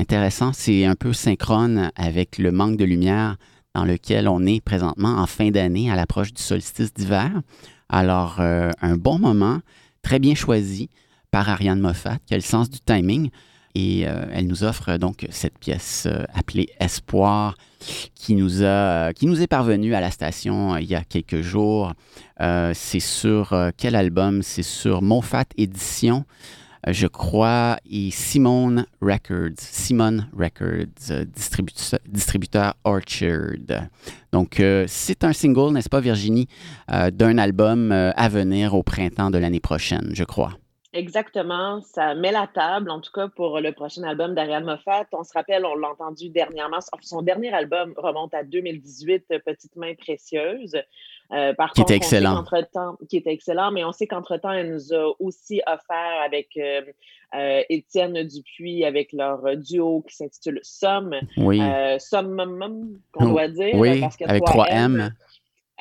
Intéressant, 0.00 0.54
c'est 0.54 0.86
un 0.86 0.94
peu 0.94 1.12
synchrone 1.12 1.90
avec 1.94 2.38
le 2.38 2.52
manque 2.52 2.78
de 2.78 2.86
lumière 2.86 3.36
dans 3.74 3.84
lequel 3.84 4.28
on 4.28 4.46
est 4.46 4.62
présentement 4.62 5.18
en 5.18 5.26
fin 5.26 5.50
d'année 5.50 5.90
à 5.90 5.94
l'approche 5.94 6.32
du 6.32 6.40
solstice 6.40 6.94
d'hiver. 6.94 7.30
Alors, 7.90 8.36
euh, 8.40 8.70
un 8.80 8.96
bon 8.96 9.18
moment, 9.18 9.60
très 10.00 10.18
bien 10.18 10.34
choisi 10.34 10.88
par 11.30 11.50
Ariane 11.50 11.80
Moffat, 11.80 12.16
qui 12.24 12.32
a 12.32 12.38
le 12.38 12.42
sens 12.42 12.70
du 12.70 12.80
timing. 12.80 13.28
Et 13.74 14.08
euh, 14.08 14.24
elle 14.32 14.46
nous 14.46 14.64
offre 14.64 14.96
donc 14.96 15.26
cette 15.28 15.58
pièce 15.58 16.06
euh, 16.06 16.24
appelée 16.32 16.70
Espoir, 16.80 17.58
qui 18.14 18.36
nous, 18.36 18.64
a, 18.64 19.12
qui 19.12 19.26
nous 19.26 19.42
est 19.42 19.48
parvenue 19.48 19.94
à 19.94 20.00
la 20.00 20.10
station 20.10 20.78
il 20.78 20.86
y 20.86 20.94
a 20.94 21.04
quelques 21.04 21.42
jours. 21.42 21.92
C'est 22.38 23.00
sur 23.00 23.54
quel 23.76 23.94
album? 23.94 24.42
C'est 24.42 24.62
sur 24.62 25.02
Moffat 25.02 25.44
Édition 25.58 26.24
je 26.86 27.06
crois, 27.06 27.76
et 27.90 28.10
Simone 28.10 28.86
Records, 29.00 29.60
Records, 30.32 31.10
euh, 31.10 31.24
distributeur, 31.24 31.98
distributeur 32.06 32.74
Orchard. 32.84 33.88
Donc, 34.32 34.60
euh, 34.60 34.84
c'est 34.88 35.24
un 35.24 35.32
single, 35.32 35.72
n'est-ce 35.72 35.88
pas, 35.88 36.00
Virginie, 36.00 36.48
euh, 36.90 37.10
d'un 37.10 37.38
album 37.38 37.92
à 37.92 38.28
venir 38.28 38.74
au 38.74 38.82
printemps 38.82 39.30
de 39.30 39.38
l'année 39.38 39.60
prochaine, 39.60 40.10
je 40.14 40.24
crois. 40.24 40.52
Exactement. 40.92 41.80
Ça 41.82 42.16
met 42.16 42.32
la 42.32 42.48
table, 42.48 42.90
en 42.90 43.00
tout 43.00 43.12
cas, 43.12 43.28
pour 43.28 43.60
le 43.60 43.70
prochain 43.72 44.02
album 44.02 44.34
d'Ariane 44.34 44.64
Moffat. 44.64 45.06
On 45.12 45.22
se 45.22 45.32
rappelle, 45.32 45.64
on 45.64 45.76
l'a 45.76 45.90
entendu 45.90 46.30
dernièrement. 46.30 46.78
Son 47.00 47.22
dernier 47.22 47.52
album 47.52 47.94
remonte 47.96 48.34
à 48.34 48.42
2018, 48.42 49.26
Petite 49.44 49.76
main 49.76 49.94
précieuse. 49.94 50.76
Euh, 51.32 51.54
par 51.54 51.72
Qui 51.72 51.82
contre, 51.82 51.92
était 51.92 51.96
excellent. 51.96 52.44
qui 53.08 53.16
était 53.16 53.32
excellent, 53.32 53.70
mais 53.70 53.84
on 53.84 53.92
sait 53.92 54.06
qu'entre-temps, 54.06 54.50
elle 54.50 54.72
nous 54.72 54.92
a 54.92 55.14
aussi 55.20 55.60
offert 55.66 56.22
avec 56.24 56.48
euh, 56.56 56.82
euh, 57.34 57.62
Étienne 57.68 58.22
Dupuis, 58.24 58.84
avec 58.84 59.12
leur 59.12 59.56
duo 59.56 60.04
qui 60.08 60.16
s'intitule 60.16 60.58
Somme, 60.62 61.14
Oui, 61.36 61.60
Summum, 61.98 62.98
qu'on 63.12 63.28
doit 63.30 63.48
dire, 63.48 63.74
oui 63.74 64.00
parce 64.00 64.16
avec 64.22 64.44
trois 64.44 64.66
3 64.66 64.68
M. 64.70 65.00
M. 65.00 65.14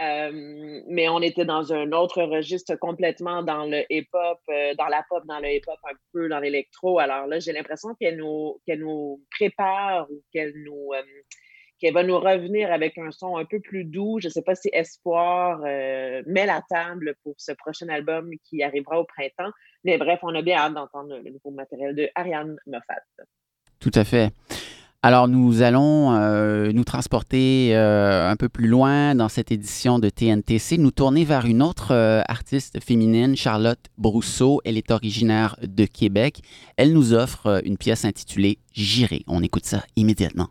Euh, 0.02 0.82
mais 0.88 1.10
on 1.10 1.20
était 1.22 1.44
dans 1.44 1.74
un 1.74 1.92
autre 1.92 2.24
registre 2.24 2.76
complètement 2.76 3.44
dans 3.44 3.66
le 3.66 3.84
hip-hop, 3.90 4.40
euh, 4.50 4.74
dans 4.76 4.88
la 4.88 5.04
pop, 5.10 5.26
dans 5.26 5.40
le 5.40 5.50
hip-hop, 5.56 5.78
un 5.84 5.96
peu 6.14 6.30
dans 6.30 6.40
l'électro. 6.40 7.00
Alors 7.00 7.28
là, 7.28 7.40
j'ai 7.40 7.52
l'impression 7.52 7.90
qu'elle 8.00 8.16
nous, 8.16 8.62
qu'elle 8.66 8.80
nous 8.80 9.22
prépare 9.30 10.10
ou 10.10 10.22
qu'elle 10.32 10.54
nous, 10.64 10.94
euh, 10.94 11.02
qu'elle 11.80 11.94
va 11.94 12.04
nous 12.04 12.20
revenir 12.20 12.72
avec 12.72 12.98
un 12.98 13.12
son 13.12 13.38
un 13.38 13.46
peu 13.46 13.60
plus 13.60 13.86
doux. 13.86 14.20
Je 14.20 14.28
ne 14.28 14.32
sais 14.32 14.42
pas 14.42 14.56
si 14.56 14.70
Espoir 14.74 15.62
euh, 15.65 16.22
met 16.28 16.46
la 16.46 16.62
table 16.70 17.15
pour 17.24 17.36
ce 17.38 17.52
prochain 17.54 17.88
album 17.89 18.30
qui 18.44 18.62
arrivera 18.62 19.00
au 19.00 19.06
printemps. 19.06 19.52
Mais 19.84 19.98
bref, 19.98 20.20
on 20.24 20.36
a 20.36 20.42
bien 20.42 20.58
hâte 20.58 20.74
d'entendre 20.74 21.18
le 21.24 21.32
nouveau 21.32 21.52
matériel 21.52 21.96
de 21.96 22.10
Ariane 22.15 22.58
Moffat. 22.68 23.02
Tout 23.80 23.92
à 23.96 24.04
fait. 24.04 24.32
Alors, 25.02 25.30
nous 25.30 25.62
allons 25.62 26.13
euh, 26.13 26.74
nous 26.74 26.84
transporter 26.84 27.74
euh, 27.74 28.30
un 28.30 28.36
peu 28.36 28.50
plus 28.50 28.68
loin 28.68 29.15
dans 29.15 29.30
cette 29.30 29.50
édition 29.50 29.98
de 29.98 30.10
TNTC, 30.10 30.78
nous 30.78 30.92
tourner 30.92 31.24
vers 31.24 31.46
une 31.46 31.63
autre 31.63 31.94
artiste 32.28 32.84
féminine, 32.84 33.38
Charlotte 33.38 33.80
Brousseau. 33.98 34.60
Elle 34.65 34.78
est 34.78 34.92
originaire 34.92 35.56
de 35.63 35.86
Québec. 35.86 36.42
Elle 36.76 36.92
nous 36.92 37.13
offre 37.13 37.62
une 37.63 37.78
pièce 37.78 38.04
intitulée 38.04 38.60
J'irai. 38.74 39.24
On 39.28 39.42
écoute 39.42 39.65
ça 39.65 39.84
immédiatement. 39.96 40.50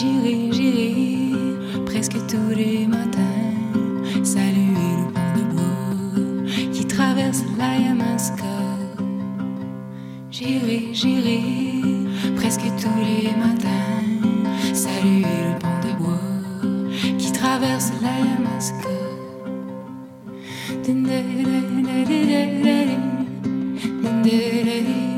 J'irai, 0.00 0.50
j'irai 0.50 1.84
presque 1.84 2.16
tous 2.26 2.56
les 2.56 2.86
matins. 2.86 4.24
Salut 4.24 4.70
traverse 6.88 7.42
la 7.58 7.76
Yamaska. 7.76 8.56
J'irai, 10.30 10.88
j'irai 10.94 11.40
presque 12.34 12.68
tous 12.80 13.00
les 13.04 13.36
matins 13.44 14.72
saluer 14.72 15.38
le 15.48 15.58
pont 15.58 15.80
de 15.86 15.92
bois 15.98 17.18
qui 17.18 17.30
traverse 17.32 17.92
la 18.00 18.14
Yamaska. 18.26 18.88
Rivière, 24.22 25.09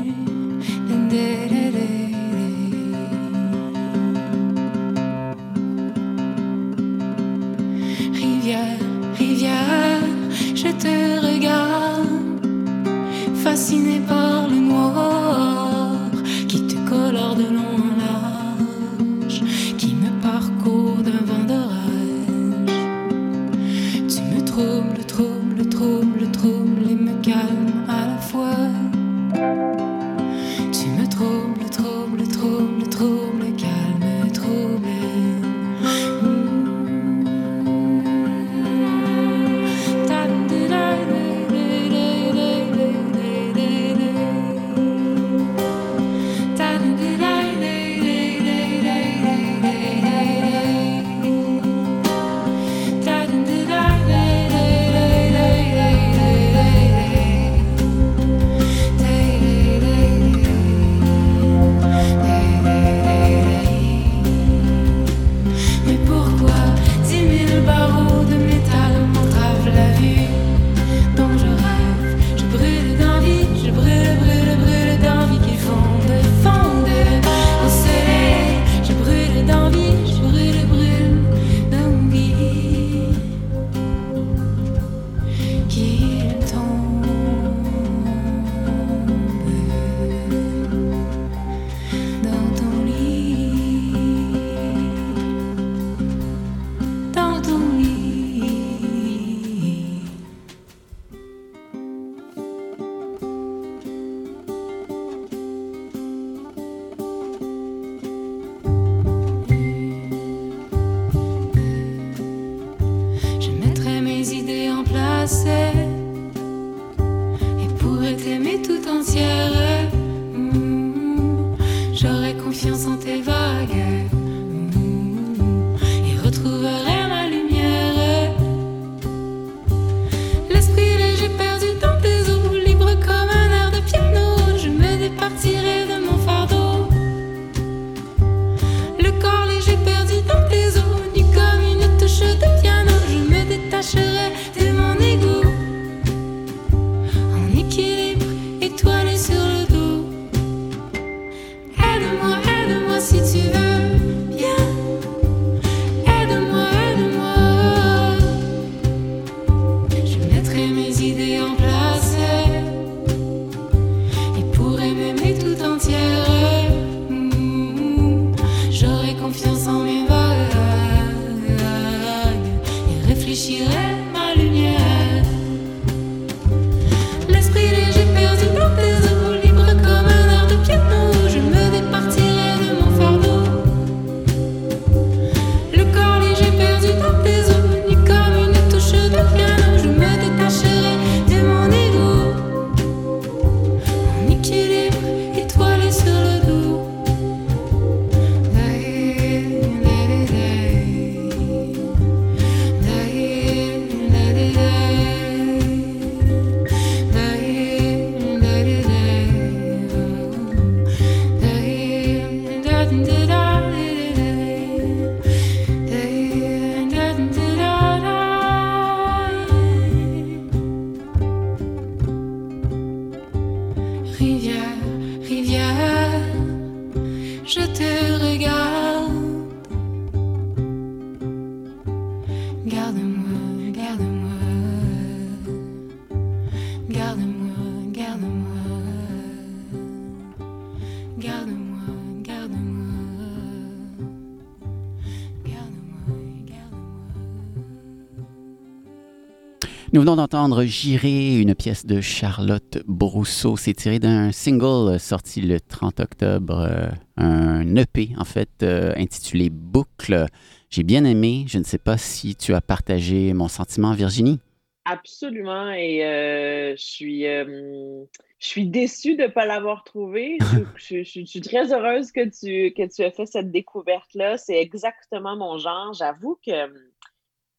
venons 250.03 250.17
d'entendre 250.17 250.65
J'irai, 250.65 251.37
une 251.37 251.55
pièce 251.55 251.85
de 251.85 252.01
Charlotte 252.01 252.79
Brousseau. 252.87 253.55
C'est 253.55 253.73
tiré 253.73 253.99
d'un 253.99 254.33
single 254.33 254.99
sorti 254.99 255.39
le 255.39 255.61
30 255.61 256.01
octobre, 256.01 256.67
euh, 256.69 256.89
un 257.15 257.73
EP 257.77 258.09
en 258.17 258.25
fait 258.25 258.49
euh, 258.63 258.91
intitulé 258.97 259.49
Boucle. 259.49 260.25
J'ai 260.69 260.83
bien 260.83 261.05
aimé. 261.05 261.45
Je 261.47 261.57
ne 261.57 261.63
sais 261.63 261.77
pas 261.77 261.97
si 261.97 262.35
tu 262.35 262.53
as 262.53 262.59
partagé 262.59 263.31
mon 263.31 263.47
sentiment, 263.47 263.93
Virginie. 263.93 264.41
Absolument. 264.83 265.71
Et 265.71 266.03
euh, 266.03 266.75
je 266.75 266.83
suis, 266.83 267.23
je 267.23 268.05
suis 268.39 268.67
déçue 268.67 269.15
de 269.15 269.23
ne 269.23 269.27
pas 269.27 269.45
l'avoir 269.45 269.85
trouvé. 269.85 270.37
Je, 270.75 271.01
je, 271.03 271.23
suis 271.23 271.39
très 271.39 271.71
heureuse 271.71 272.11
que 272.11 272.25
tu, 272.25 272.73
que 272.73 272.93
tu 272.93 273.03
aies 273.03 273.11
fait 273.11 273.25
cette 273.25 273.51
découverte-là. 273.51 274.37
C'est 274.37 274.59
exactement 274.59 275.37
mon 275.37 275.57
genre. 275.59 275.93
J'avoue 275.93 276.37
que 276.45 276.51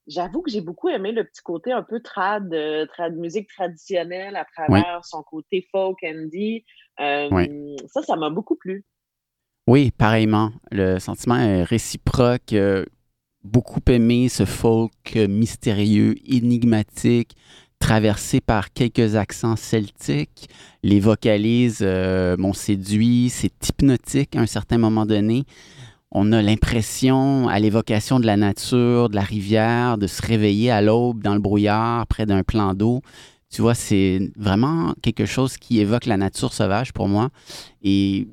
J'avoue 0.07 0.43
que 0.43 0.51
j'ai 0.51 0.61
beaucoup 0.61 0.91
aimé 0.91 1.13
le 1.13 1.25
petit 1.25 1.43
côté 1.43 1.73
un 1.73 1.83
peu 1.83 2.01
trad, 2.01 2.53
euh, 2.53 2.85
trad 2.87 3.17
musique 3.17 3.49
traditionnelle 3.49 4.37
à 4.37 4.45
travers 4.45 5.05
son 5.05 5.23
côté 5.23 5.67
folk 5.71 6.03
indie. 6.05 6.65
Euh, 7.01 7.77
Ça, 7.87 8.03
ça 8.03 8.17
m'a 8.17 8.29
beaucoup 8.29 8.57
plu. 8.57 8.85
Oui, 9.67 9.91
pareillement. 9.93 10.53
Le 10.71 10.99
sentiment 10.99 11.37
est 11.37 11.63
réciproque. 11.63 12.53
Euh, 12.53 12.85
beaucoup 13.43 13.81
aimé 13.89 14.29
ce 14.29 14.45
folk 14.45 15.15
mystérieux, 15.15 16.15
énigmatique, 16.27 17.35
traversé 17.79 18.43
par 18.43 18.75
quelques 18.75 19.17
accents 19.17 19.57
celtiques. 19.57 20.49
Les 20.83 21.01
vocalises 21.01 21.83
m'ont 21.83 22.53
séduit. 22.53 23.31
C'est 23.31 23.69
hypnotique 23.69 24.37
à 24.37 24.41
un 24.41 24.47
certain 24.47 24.77
moment 24.77 25.07
donné 25.07 25.45
on 26.15 26.31
a 26.31 26.41
l'impression, 26.41 27.49
à 27.49 27.59
l'évocation 27.59 28.21
de 28.21 28.27
la 28.27 28.37
nature, 28.37 29.09
de 29.09 29.17
la 29.17 29.23
rivière, 29.23 29.99
de 29.99 30.07
se 30.07 30.23
réveiller 30.23 30.71
à 30.71 30.81
l'aube 30.81 31.23
dans 31.23 31.35
le 31.35 31.41
brouillard 31.41 32.07
près 32.07 32.25
d'un 32.25 32.45
plan 32.45 32.73
d'eau. 32.73 33.03
Tu 33.51 33.63
vois, 33.63 33.75
c'est 33.75 34.33
vraiment 34.37 34.95
quelque 35.03 35.27
chose 35.27 35.57
qui 35.57 35.81
évoque 35.81 36.07
la 36.07 36.17
nature 36.17 36.53
sauvage 36.53 36.93
pour 36.93 37.09
moi. 37.09 37.31
Et 37.83 38.29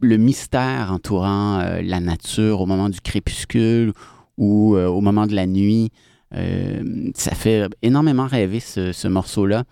le 0.00 0.16
mystère 0.16 0.92
entourant 0.92 1.60
euh, 1.60 1.82
la 1.82 2.00
nature 2.00 2.62
au 2.62 2.66
moment 2.66 2.88
du 2.88 3.00
crépuscule 3.00 3.92
ou 4.38 4.74
euh, 4.74 4.86
au 4.86 5.02
moment 5.02 5.26
de 5.26 5.34
la 5.34 5.46
nuit, 5.46 5.90
euh, 6.34 7.10
ça 7.14 7.32
fait 7.32 7.68
énormément 7.82 8.26
rêver 8.26 8.60
ce 8.60 9.08
morceau-là. 9.08 9.64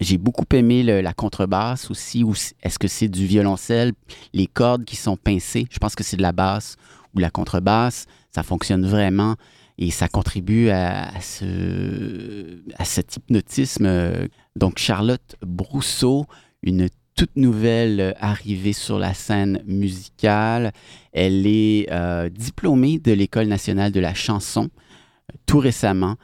J'ai 0.00 0.18
beaucoup 0.18 0.44
aimé 0.52 0.82
la 0.82 1.12
contrebasse 1.12 1.90
aussi. 1.90 2.24
Est-ce 2.62 2.78
que 2.78 2.88
c'est 2.88 3.08
du 3.08 3.26
violoncelle? 3.26 3.92
Les 4.32 4.46
cordes 4.46 4.84
qui 4.84 4.96
sont 4.96 5.16
pincées, 5.16 5.66
je 5.70 5.78
pense 5.78 5.94
que 5.94 6.04
c'est 6.04 6.16
de 6.16 6.22
la 6.22 6.32
basse 6.32 6.76
ou 7.14 7.18
la 7.18 7.30
contrebasse. 7.30 8.06
Ça 8.30 8.42
fonctionne 8.42 8.86
vraiment 8.86 9.36
et 9.78 9.90
ça 9.90 10.08
contribue 10.08 10.70
à, 10.70 11.20
ce, 11.20 12.58
cet 12.84 13.16
hypnotisme. 13.16 14.28
Donc, 14.56 14.78
Charlotte 14.78 15.36
Brousseau, 15.42 16.26
une 16.62 16.88
toute 17.14 17.36
nouvelle 17.36 18.14
arrivée 18.18 18.72
sur 18.72 18.98
la 18.98 19.14
scène 19.14 19.62
musicale. 19.66 20.72
Elle 21.12 21.46
est 21.46 21.86
euh, 21.92 22.28
diplômée 22.28 22.98
de 22.98 23.12
l'École 23.12 23.46
nationale 23.46 23.92
de 23.92 24.00
la 24.00 24.14
chanson 24.14 24.70
tout 25.46 25.58
récemment. 25.58 26.16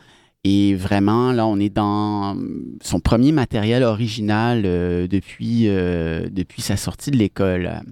Et 0.45 0.75
vraiment, 0.75 1.33
là, 1.33 1.47
on 1.47 1.59
est 1.59 1.69
dans 1.75 2.37
son 2.81 2.99
premier 3.01 3.31
matériel 3.31 3.83
original 3.83 4.63
euh, 4.65 5.07
depuis, 5.07 5.69
euh, 5.69 6.29
depuis 6.31 6.63
sa 6.63 6.77
sortie 6.79 7.11
de 7.11 7.19
l'école. 7.19 7.83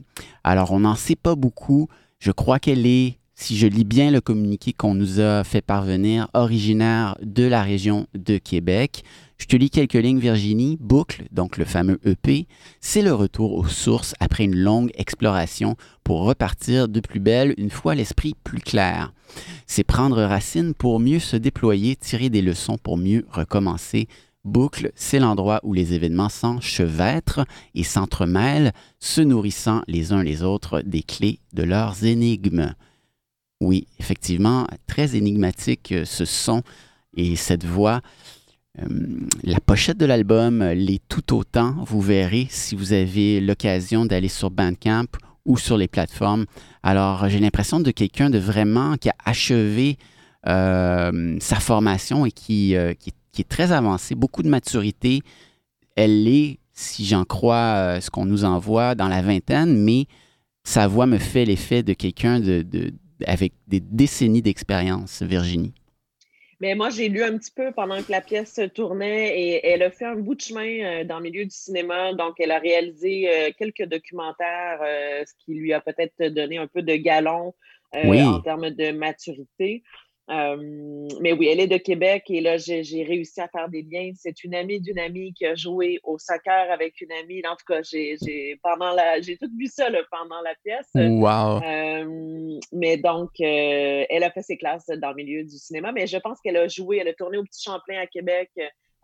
Alors, 0.45 0.73
on 0.73 0.81
n'en 0.81 0.95
sait 0.95 1.17
pas 1.17 1.35
beaucoup. 1.35 1.89
Je 2.19 2.31
crois 2.31 2.59
qu'elle 2.59 2.87
est, 2.87 3.19
si 3.35 3.57
je 3.59 3.67
lis 3.67 3.85
bien 3.85 4.11
le 4.11 4.23
communiqué 4.23 4.73
qu'on 4.73 4.95
nous 4.95 5.21
a 5.21 5.45
fait 5.45 5.61
parvenir, 5.61 6.29
originaire 6.33 7.19
de 7.23 7.45
la 7.45 7.63
région 7.63 8.07
de 8.15 8.39
Québec. 8.39 9.05
Je 9.39 9.47
te 9.47 9.57
lis 9.57 9.71
quelques 9.71 9.95
lignes, 9.95 10.19
Virginie. 10.19 10.77
Boucle, 10.81 11.25
donc 11.31 11.57
le 11.59 11.65
fameux 11.65 12.01
EP, 12.05 12.49
c'est 12.81 13.03
le 13.03 13.15
retour 13.15 13.55
aux 13.55 13.69
sources 13.69 14.15
après 14.19 14.45
une 14.45 14.57
longue 14.57 14.91
exploration 14.95 15.77
pour 16.03 16.25
repartir 16.25 16.89
de 16.89 17.01
plus 17.01 17.21
belle 17.21 17.55
une 17.57 17.71
fois 17.71 17.95
l'esprit 17.95 18.35
plus 18.43 18.61
clair. 18.61 19.13
C'est 19.67 19.85
prendre 19.85 20.21
racine 20.23 20.75
pour 20.75 20.99
mieux 20.99 21.21
se 21.21 21.37
déployer, 21.37 21.95
tirer 21.95 22.31
des 22.31 22.43
leçons 22.43 22.79
pour 22.79 22.97
mieux 22.97 23.27
recommencer. 23.31 24.09
Boucle, 24.45 24.91
c'est 24.97 25.21
l'endroit 25.21 25.61
où 25.63 25.73
les 25.73 25.95
événements 25.95 26.29
s'enchevêtrent 26.29 27.47
et 27.75 27.85
s'entremêlent, 27.85 28.73
se 28.99 29.21
nourrissant 29.21 29.83
les 29.87 30.13
uns 30.13 30.23
les 30.23 30.43
autres 30.43 30.83
des 30.83 31.03
clés 31.03 31.39
de 31.53 31.63
leurs 31.63 32.05
énigmes. 32.05 32.75
Oui, 33.61 33.87
effectivement, 33.99 34.67
très 34.87 35.17
énigmatique 35.17 35.93
euh, 35.93 36.05
ce 36.05 36.25
son 36.25 36.63
et 37.17 37.37
cette 37.37 37.65
voix. 37.65 38.01
Euh, 38.81 39.27
la 39.43 39.61
pochette 39.61 39.99
de 39.99 40.07
l'album 40.07 40.63
l'est 40.63 41.03
tout 41.09 41.35
autant. 41.35 41.75
Vous 41.85 42.01
verrez 42.01 42.47
si 42.51 42.75
vous 42.75 42.93
avez 42.93 43.41
l'occasion 43.41 44.07
d'aller 44.07 44.29
sur 44.29 44.51
Bandcamp 44.51 45.07
ou 45.45 45.57
sur 45.57 45.77
les 45.77 45.89
plateformes. 45.89 46.45
Alors, 46.83 47.29
j'ai 47.29 47.41
l'impression 47.41 47.81
de 47.81 47.91
quelqu'un 47.91 48.31
de 48.31 48.39
vraiment 48.39 48.97
qui 48.97 49.09
a 49.09 49.15
achevé 49.25 49.97
euh, 50.47 51.37
sa 51.41 51.57
formation 51.57 52.27
et 52.27 52.31
qui, 52.31 52.77
euh, 52.77 52.93
est 53.39 53.49
très 53.49 53.73
avancé, 53.73 54.15
beaucoup 54.15 54.43
de 54.43 54.49
maturité. 54.49 55.23
Elle 55.97 56.27
est, 56.27 56.59
si 56.73 57.07
j'en 57.07 57.25
crois 57.25 58.01
ce 58.01 58.11
qu'on 58.11 58.25
nous 58.25 58.45
envoie, 58.45 58.95
dans 58.97 59.09
la 59.09 59.23
vingtaine, 59.23 59.77
mais 59.77 60.07
sa 60.65 60.89
voix 60.89 61.07
me 61.07 61.19
fait 61.19 61.45
l'effet 61.45 61.83
de 61.85 61.93
quelqu'un 61.93 62.43
avec 63.27 63.53
des 63.69 63.81
décennies 63.81 64.43
d'expérience, 64.43 65.23
Virginie. 65.23 65.73
Mais 66.61 66.75
moi, 66.75 66.91
j'ai 66.91 67.09
lu 67.09 67.23
un 67.23 67.39
petit 67.39 67.53
peu 67.53 67.71
pendant 67.73 68.03
que 68.03 68.11
la 68.11 68.21
pièce 68.21 68.61
tournait 68.75 69.39
et 69.41 69.67
elle 69.67 69.83
a 69.83 69.91
fait 69.91 70.07
un 70.07 70.17
bout 70.17 70.35
de 70.35 70.41
chemin 70.41 70.85
euh, 70.85 71.05
dans 71.05 71.19
le 71.19 71.25
milieu 71.25 71.45
du 71.45 71.55
cinéma. 71.55 72.15
Donc, 72.15 72.35
elle 72.41 72.51
a 72.51 72.59
réalisé 72.59 73.29
euh, 73.31 73.51
quelques 73.57 73.85
documentaires, 73.85 74.81
euh, 74.83 75.25
ce 75.25 75.33
qui 75.45 75.55
lui 75.55 75.73
a 75.73 75.81
peut-être 75.81 76.21
donné 76.35 76.59
un 76.59 76.67
peu 76.67 76.83
de 76.83 76.97
galon 76.97 77.55
en 77.95 78.41
termes 78.41 78.71
de 78.71 78.91
maturité. 78.91 79.83
Euh, 80.31 81.09
mais 81.21 81.33
oui, 81.33 81.49
elle 81.49 81.61
est 81.61 81.67
de 81.67 81.79
Québec 81.79 82.25
et 82.29 82.41
là, 82.41 82.59
j'ai 82.59 83.03
réussi 83.03 83.41
à 83.41 83.49
faire 83.49 83.69
des 83.69 83.83
liens. 83.83 84.11
C'est 84.15 84.45
une 84.45 84.55
amie 84.55 84.81
d'une 84.81 84.99
amie 84.99 85.33
qui 85.33 85.47
a 85.47 85.55
joué 85.55 86.01
au 86.03 86.19
soccer 86.19 86.71
avec 86.71 87.01
une 87.01 87.13
amie. 87.13 87.43
En 87.47 87.57
tout 87.57 87.65
cas, 87.67 87.81
j'ai 87.83 88.17
pendant 88.63 88.93
la 88.93 89.21
j'ai 89.21 89.37
tout 89.37 89.51
vu 89.59 89.67
ça 89.67 89.89
là, 89.89 90.01
pendant 90.11 90.41
la 90.43 90.55
pièce. 90.63 90.91
Wow. 90.95 91.63
Euh, 91.63 92.61
mais 92.73 92.99
donc, 92.99 93.31
euh, 93.41 94.05
elle 94.09 94.23
a 94.23 94.31
fait 94.31 94.43
ses 94.43 94.59
classes 94.59 94.87
dans 94.87 95.11
le 95.11 95.17
milieu 95.17 95.45
du 95.45 95.57
cinéma, 95.57 95.93
mais 95.93 96.07
je 96.07 96.19
pense 96.19 96.41
qu'elle 96.41 96.57
a 96.57 96.69
joué, 96.69 96.99
elle 96.99 97.09
a 97.09 97.15
tourné 97.15 97.39
au 97.39 97.45
Petit 97.45 97.63
Champlain 97.63 97.99
à 98.01 98.07
Québec. 98.07 98.51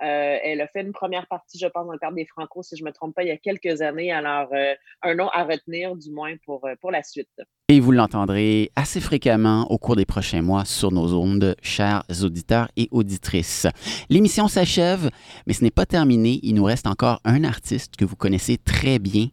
Euh, 0.03 0.39
elle 0.43 0.61
a 0.61 0.67
fait 0.67 0.83
une 0.83 0.93
première 0.93 1.27
partie, 1.27 1.59
je 1.59 1.67
pense, 1.67 1.87
dans 1.87 1.93
le 1.93 1.99
cadre 1.99 2.17
des 2.17 2.27
Franco, 2.27 2.63
si 2.63 2.77
je 2.77 2.83
ne 2.83 2.89
me 2.89 2.93
trompe 2.93 3.15
pas, 3.15 3.23
il 3.23 3.29
y 3.29 3.33
a 3.33 3.37
quelques 3.37 3.81
années. 3.81 4.13
Alors, 4.13 4.49
euh, 4.53 4.75
un 5.03 5.15
nom 5.15 5.29
à 5.29 5.45
retenir, 5.45 5.95
du 5.97 6.11
moins, 6.11 6.35
pour, 6.45 6.67
euh, 6.67 6.75
pour 6.81 6.91
la 6.91 7.03
suite. 7.03 7.29
Et 7.69 7.81
vous 7.81 7.93
l'entendrez 7.93 8.71
assez 8.77 9.01
fréquemment 9.01 9.71
au 9.71 9.79
cours 9.79 9.97
des 9.97 10.05
prochains 10.05 10.43
mois 10.43 10.65
sur 10.65 10.91
nos 10.91 11.15
ondes, 11.15 11.57
chers 11.63 12.05
auditeurs 12.23 12.69
et 12.77 12.89
auditrices. 12.91 13.67
L'émission 14.11 14.49
s'achève, 14.49 15.11
mais 15.47 15.55
ce 15.55 15.63
n'est 15.63 15.71
pas 15.71 15.87
terminé. 15.87 16.41
Il 16.43 16.57
nous 16.57 16.65
reste 16.65 16.87
encore 16.87 17.21
un 17.25 17.45
artiste 17.45 17.97
que 17.97 18.05
vous 18.05 18.17
connaissez 18.17 18.59
très 18.59 18.99
bien 18.99 19.29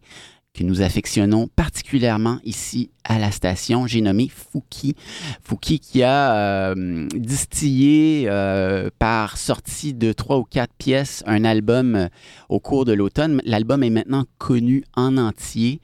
que 0.53 0.63
nous 0.63 0.81
affectionnons 0.81 1.47
particulièrement 1.47 2.39
ici 2.43 2.91
à 3.03 3.19
la 3.19 3.31
station. 3.31 3.87
J'ai 3.87 4.01
nommé 4.01 4.29
Fouki. 4.29 4.95
Fouki 5.41 5.79
qui 5.79 6.03
a 6.03 6.35
euh, 6.35 7.07
distillé 7.15 8.25
euh, 8.27 8.89
par 8.99 9.37
sortie 9.37 9.93
de 9.93 10.11
trois 10.11 10.37
ou 10.37 10.43
quatre 10.43 10.73
pièces 10.73 11.23
un 11.25 11.45
album 11.45 11.95
euh, 11.95 12.07
au 12.49 12.59
cours 12.59 12.85
de 12.85 12.93
l'automne. 12.93 13.41
L'album 13.45 13.83
est 13.83 13.89
maintenant 13.89 14.25
connu 14.37 14.83
en 14.95 15.17
entier. 15.17 15.79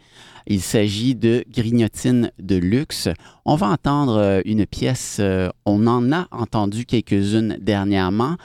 Il 0.50 0.62
s'agit 0.62 1.14
de 1.14 1.44
Grignotine 1.50 2.32
de 2.40 2.56
luxe. 2.56 3.10
On 3.46 3.56
va 3.56 3.68
entendre 3.68 4.18
euh, 4.18 4.42
une 4.46 4.66
pièce, 4.66 5.18
euh, 5.20 5.50
on 5.66 5.88
en 5.88 6.14
a 6.14 6.28
entendu 6.32 6.86
quelques-unes 6.86 7.58
dernièrement. 7.60 8.38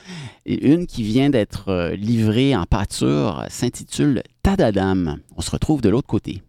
Une 0.45 0.89
qui 0.89 1.05
vient 1.05 1.31
d'être 1.31 1.69
euh, 1.69 1.95
livrée 1.95 2.57
en 2.57 2.65
pâture 2.65 3.45
s'intitule 3.49 4.23
Tadadam. 4.43 5.19
On 5.37 5.41
se 5.41 5.53
retrouve 5.53 5.81
de 5.81 5.91
l'autre 5.91 6.09
côté. 6.09 6.43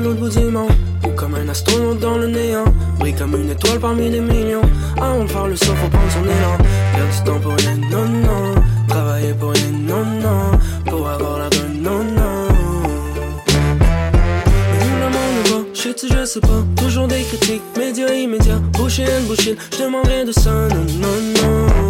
Bout 0.00 0.28
du 0.28 0.44
monde. 0.46 0.70
Ou 1.04 1.08
comme 1.10 1.34
un 1.34 1.48
astronaute 1.48 2.00
dans 2.00 2.18
le 2.18 2.28
néant. 2.28 2.64
Brille 2.98 3.14
comme 3.14 3.34
une 3.34 3.50
étoile 3.50 3.78
parmi 3.80 4.10
des 4.10 4.20
millions. 4.20 4.62
Avant 5.00 5.24
de 5.24 5.28
faire 5.28 5.46
le 5.46 5.56
saut, 5.56 5.74
faut 5.74 5.88
prendre 5.88 6.12
son 6.12 6.24
élan. 6.24 6.56
Perdre 6.94 7.12
du 7.12 7.24
temps 7.24 7.40
pour 7.40 7.52
rien, 7.52 7.76
non, 7.90 8.08
non. 8.08 8.54
Travailler 8.88 9.34
pour 9.34 9.50
rien, 9.52 9.72
non, 9.72 10.04
non. 10.04 10.58
Pour 10.86 11.08
avoir 11.08 11.38
la 11.38 11.48
bonne, 11.50 11.82
non, 11.82 12.04
non. 12.04 12.48
Va, 15.50 15.64
je 15.74 16.24
sais 16.24 16.40
pas. 16.40 16.64
Toujours 16.76 17.08
des 17.08 17.22
critiques, 17.22 17.62
médias 17.76 18.12
immédiats. 18.12 18.60
Bullshit 18.74 19.06
bullshit, 19.26 19.58
je 19.72 19.84
demanderai 19.84 20.24
de 20.24 20.32
ça, 20.32 20.50
non, 20.50 20.84
non, 21.00 21.42
non. 21.42 21.87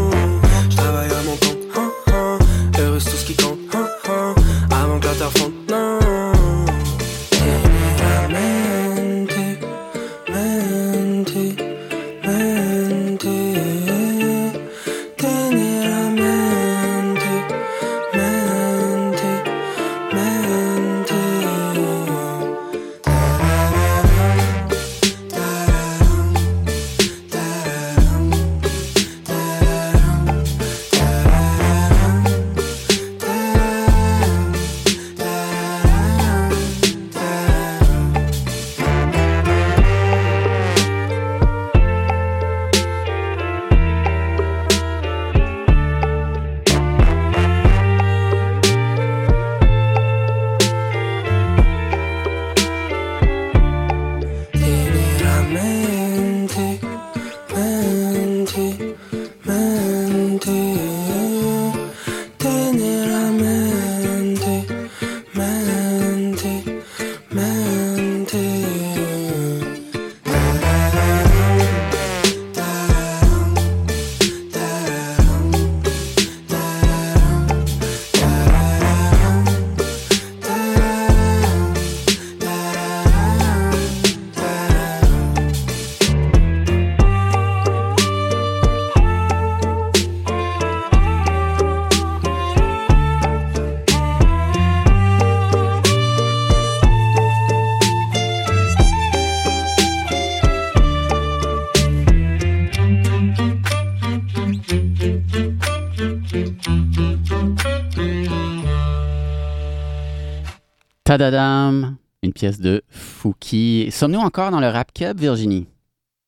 Tadadam! 111.19 111.97
Une 112.23 112.33
pièce 112.33 112.61
de 112.61 112.85
Fouki. 112.91 113.91
Sommes-nous 113.91 114.21
encore 114.21 114.53
dans 114.53 114.61
le 114.61 114.69
rap 114.69 114.93
keb, 114.93 115.19
Virginie? 115.19 115.67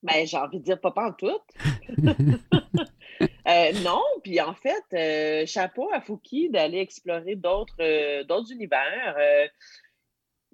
Ben, 0.03 0.27
j'ai 0.27 0.37
envie 0.37 0.59
de 0.59 0.65
dire 0.65 0.81
pas 0.81 0.93
en 0.97 1.13
tout. 1.13 1.39
Euh, 3.47 3.73
non, 3.85 4.01
puis 4.23 4.41
en 4.41 4.55
fait, 4.55 4.85
euh, 4.95 5.45
chapeau 5.45 5.91
à 5.93 6.01
Fouki 6.01 6.49
d'aller 6.49 6.79
explorer 6.79 7.35
d'autres 7.35 7.75
euh, 7.81 8.25
d'autres 8.25 8.51
univers. 8.51 9.17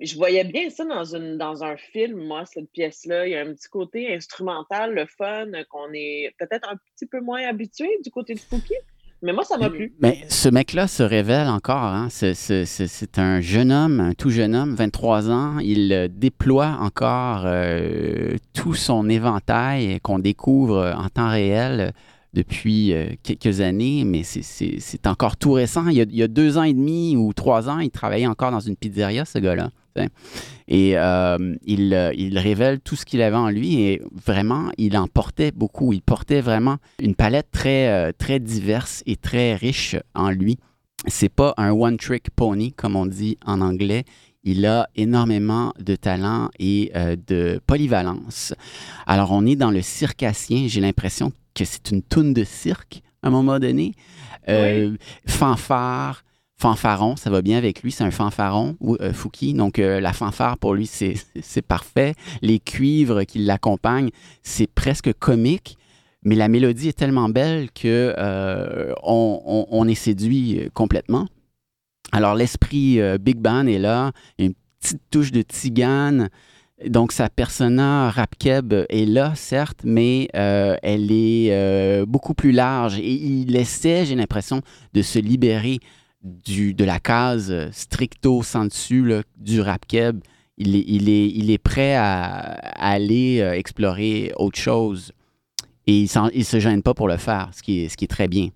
Je 0.01 0.16
voyais 0.16 0.43
bien 0.43 0.68
ça 0.70 0.84
dans, 0.84 1.14
une, 1.14 1.39
dans 1.39 1.62
un 1.62 1.76
film, 1.76 2.24
moi, 2.26 2.45
cette 2.45 2.68
pièce-là. 2.72 3.28
Il 3.28 3.32
y 3.32 3.37
a 3.37 3.43
un 3.43 3.55
petit 3.55 3.68
côté 3.68 4.12
instrumental, 4.12 4.95
le 4.95 5.07
fun, 5.07 5.47
qu'on 5.68 5.93
est 5.93 6.34
peut-être 6.39 6.68
un 6.68 6.76
petit 6.76 7.07
peu 7.07 7.20
moins 7.20 7.47
habitué 7.47 7.89
du 8.03 8.11
côté 8.11 8.34
de 8.34 8.41
Fouki. 8.41 8.74
Mais 9.22 9.32
moi, 9.32 9.44
ça 9.44 9.56
m'a 9.56 9.70
plu. 9.70 9.94
Mais 10.00 10.24
ce 10.28 10.48
mec-là 10.48 10.86
se 10.86 11.02
révèle 11.02 11.48
encore. 11.48 11.84
Hein? 11.84 12.08
C'est, 12.10 13.18
un 13.18 13.40
jeune 13.40 13.72
homme, 13.72 14.00
un 14.00 14.12
tout 14.12 14.30
jeune 14.30 14.54
homme, 14.54 14.74
23 14.74 15.30
ans. 15.30 15.58
Il 15.58 15.92
euh, 15.92 16.08
déploie 16.10 16.76
encore 16.80 17.42
euh, 17.44 18.36
tout 18.52 18.74
son 18.74 19.08
éventail 19.08 20.00
qu'on 20.00 20.18
découvre 20.18 20.94
en 20.96 21.08
temps 21.08 21.30
réel 21.30 21.92
depuis 22.34 22.92
euh, 22.92 23.08
quelques 23.22 23.62
années, 23.62 24.04
mais 24.04 24.22
c'est, 24.22 25.06
encore 25.06 25.36
tout 25.36 25.52
récent. 25.52 25.88
Il 25.88 25.96
y 25.96 26.22
a 26.22 26.28
deux 26.28 26.58
ans 26.58 26.64
et 26.64 26.74
demi 26.74 27.16
ou 27.16 27.32
trois 27.32 27.70
ans, 27.70 27.78
il 27.78 27.90
travaillait 27.90 28.26
encore 28.26 28.50
dans 28.50 28.60
une 28.60 28.76
pizzeria, 28.76 29.24
ce 29.24 29.38
gars-là. 29.38 29.70
Et 30.68 30.99
euh, 30.99 31.55
il, 31.64 31.94
euh, 31.94 32.12
il 32.16 32.38
révèle 32.38 32.80
tout 32.80 32.97
ce 32.97 33.05
qu'il 33.05 33.22
avait 33.22 33.36
en 33.36 33.51
lui 33.51 33.80
et 33.80 34.03
vraiment, 34.26 34.70
il 34.78 34.97
en 34.97 35.07
portait 35.07 35.53
beaucoup. 35.53 35.92
Il 35.92 36.03
portait 36.03 36.40
vraiment 36.40 36.78
une 37.01 37.14
palette 37.14 37.49
très, 37.53 37.88
euh, 37.88 38.12
très 38.16 38.40
diverse 38.40 39.03
et 39.07 39.16
très 39.16 39.55
riche 39.55 39.97
en 40.14 40.30
lui. 40.30 40.59
C'est 41.07 41.28
pas 41.28 41.55
un 41.57 41.70
one-trick 41.70 42.30
pony, 42.30 42.72
comme 42.72 42.97
on 42.97 43.07
dit 43.07 43.38
en 43.44 43.61
anglais. 43.61 44.05
Il 44.42 44.64
a 44.66 44.88
énormément 44.97 45.72
de 45.78 45.97
talent 45.97 46.51
et 46.59 46.90
euh, 46.97 47.16
de 47.26 47.61
polyvalence. 47.66 48.55
Alors, 49.07 49.32
on 49.32 49.44
est 49.44 49.57
dans 49.57 49.70
le 49.70 49.82
circassien. 49.82 50.66
J'ai 50.68 50.80
l'impression 50.80 51.32
que 51.55 51.64
c'est 51.64 51.90
une 51.90 52.03
toune 52.03 52.32
de 52.32 52.44
cirque 52.44 53.03
à 53.22 53.28
un 53.28 53.30
moment 53.30 53.59
donné. 53.59 53.92
Euh, 54.49 54.97
Fanfare, 55.26 56.22
fanfaron, 56.57 57.16
ça 57.16 57.30
va 57.30 57.42
bien 57.42 57.59
avec 57.59 57.82
lui. 57.82 57.92
C'est 57.92 58.04
un 58.04 58.11
fanfaron, 58.11 58.76
ou, 58.80 58.96
euh, 59.00 59.12
Fouki. 59.12 59.54
Donc, 59.54 59.78
euh, 59.78 60.00
la 60.00 60.12
fanfare, 60.12 60.59
pour 60.59 60.74
lui, 60.74 60.86
c'est 60.86 61.16
parfait. 61.68 62.14
Les 62.42 62.59
cuivres 62.59 63.24
qui 63.24 63.38
l'accompagnent, 63.38 64.11
c'est 64.42 64.66
presque 64.66 65.12
comique. 65.14 65.76
Mais 66.22 66.34
la 66.34 66.48
mélodie 66.48 66.88
est 66.88 66.98
tellement 66.98 67.28
belle 67.28 67.70
que 67.70 68.14
euh, 68.18 68.92
on, 69.04 69.86
est 69.86 69.94
séduit 69.94 70.68
complètement. 70.74 71.28
Alors 72.11 72.34
l'esprit 72.34 72.98
Big 73.20 73.36
Band 73.36 73.66
est 73.66 73.78
là, 73.78 74.11
une 74.38 74.54
petite 74.80 75.02
touche 75.12 75.30
de 75.30 75.42
tzigane. 75.42 76.30
Donc 76.84 77.12
sa 77.12 77.28
persona 77.28 78.11
rap 78.11 78.34
keb 78.40 78.74
est 78.88 79.07
là, 79.07 79.34
certes, 79.36 79.82
mais 79.84 80.28
elle 80.32 81.12
est 81.12 82.04
beaucoup 82.07 82.34
plus 82.34 82.50
large. 82.50 82.98
Et 82.98 83.12
il 83.12 83.54
essaie, 83.54 84.04
j'ai 84.04 84.16
l'impression, 84.16 84.62
de 84.94 85.02
se 85.02 85.20
libérer 85.20 85.78
de 86.74 86.84
la 86.84 87.00
case 87.00 87.50
euh, 87.50 87.68
stricto 87.72 88.42
sensu 88.42 89.12
du 89.36 89.60
rap 89.60 89.86
keb. 89.86 90.20
Il 90.58 90.74
est, 91.50 91.58
prêt 91.58 91.94
à, 91.94 92.38
aller 92.78 93.40
euh, 93.40 93.52
explorer 93.52 94.32
autre 94.36 94.58
chose. 94.58 95.12
Et 95.86 96.02
il 96.02 96.10
ne 96.34 96.42
se 96.42 96.58
gêne 96.58 96.82
pas 96.82 96.94
pour 96.94 97.08
le 97.08 97.16
faire, 97.16 97.50
ce 97.54 97.62
qui 97.62 97.80
est, 97.80 97.88
ce 97.88 97.96
qui 97.96 98.06
est 98.06 98.08
très 98.08 98.26
bien. 98.26 98.48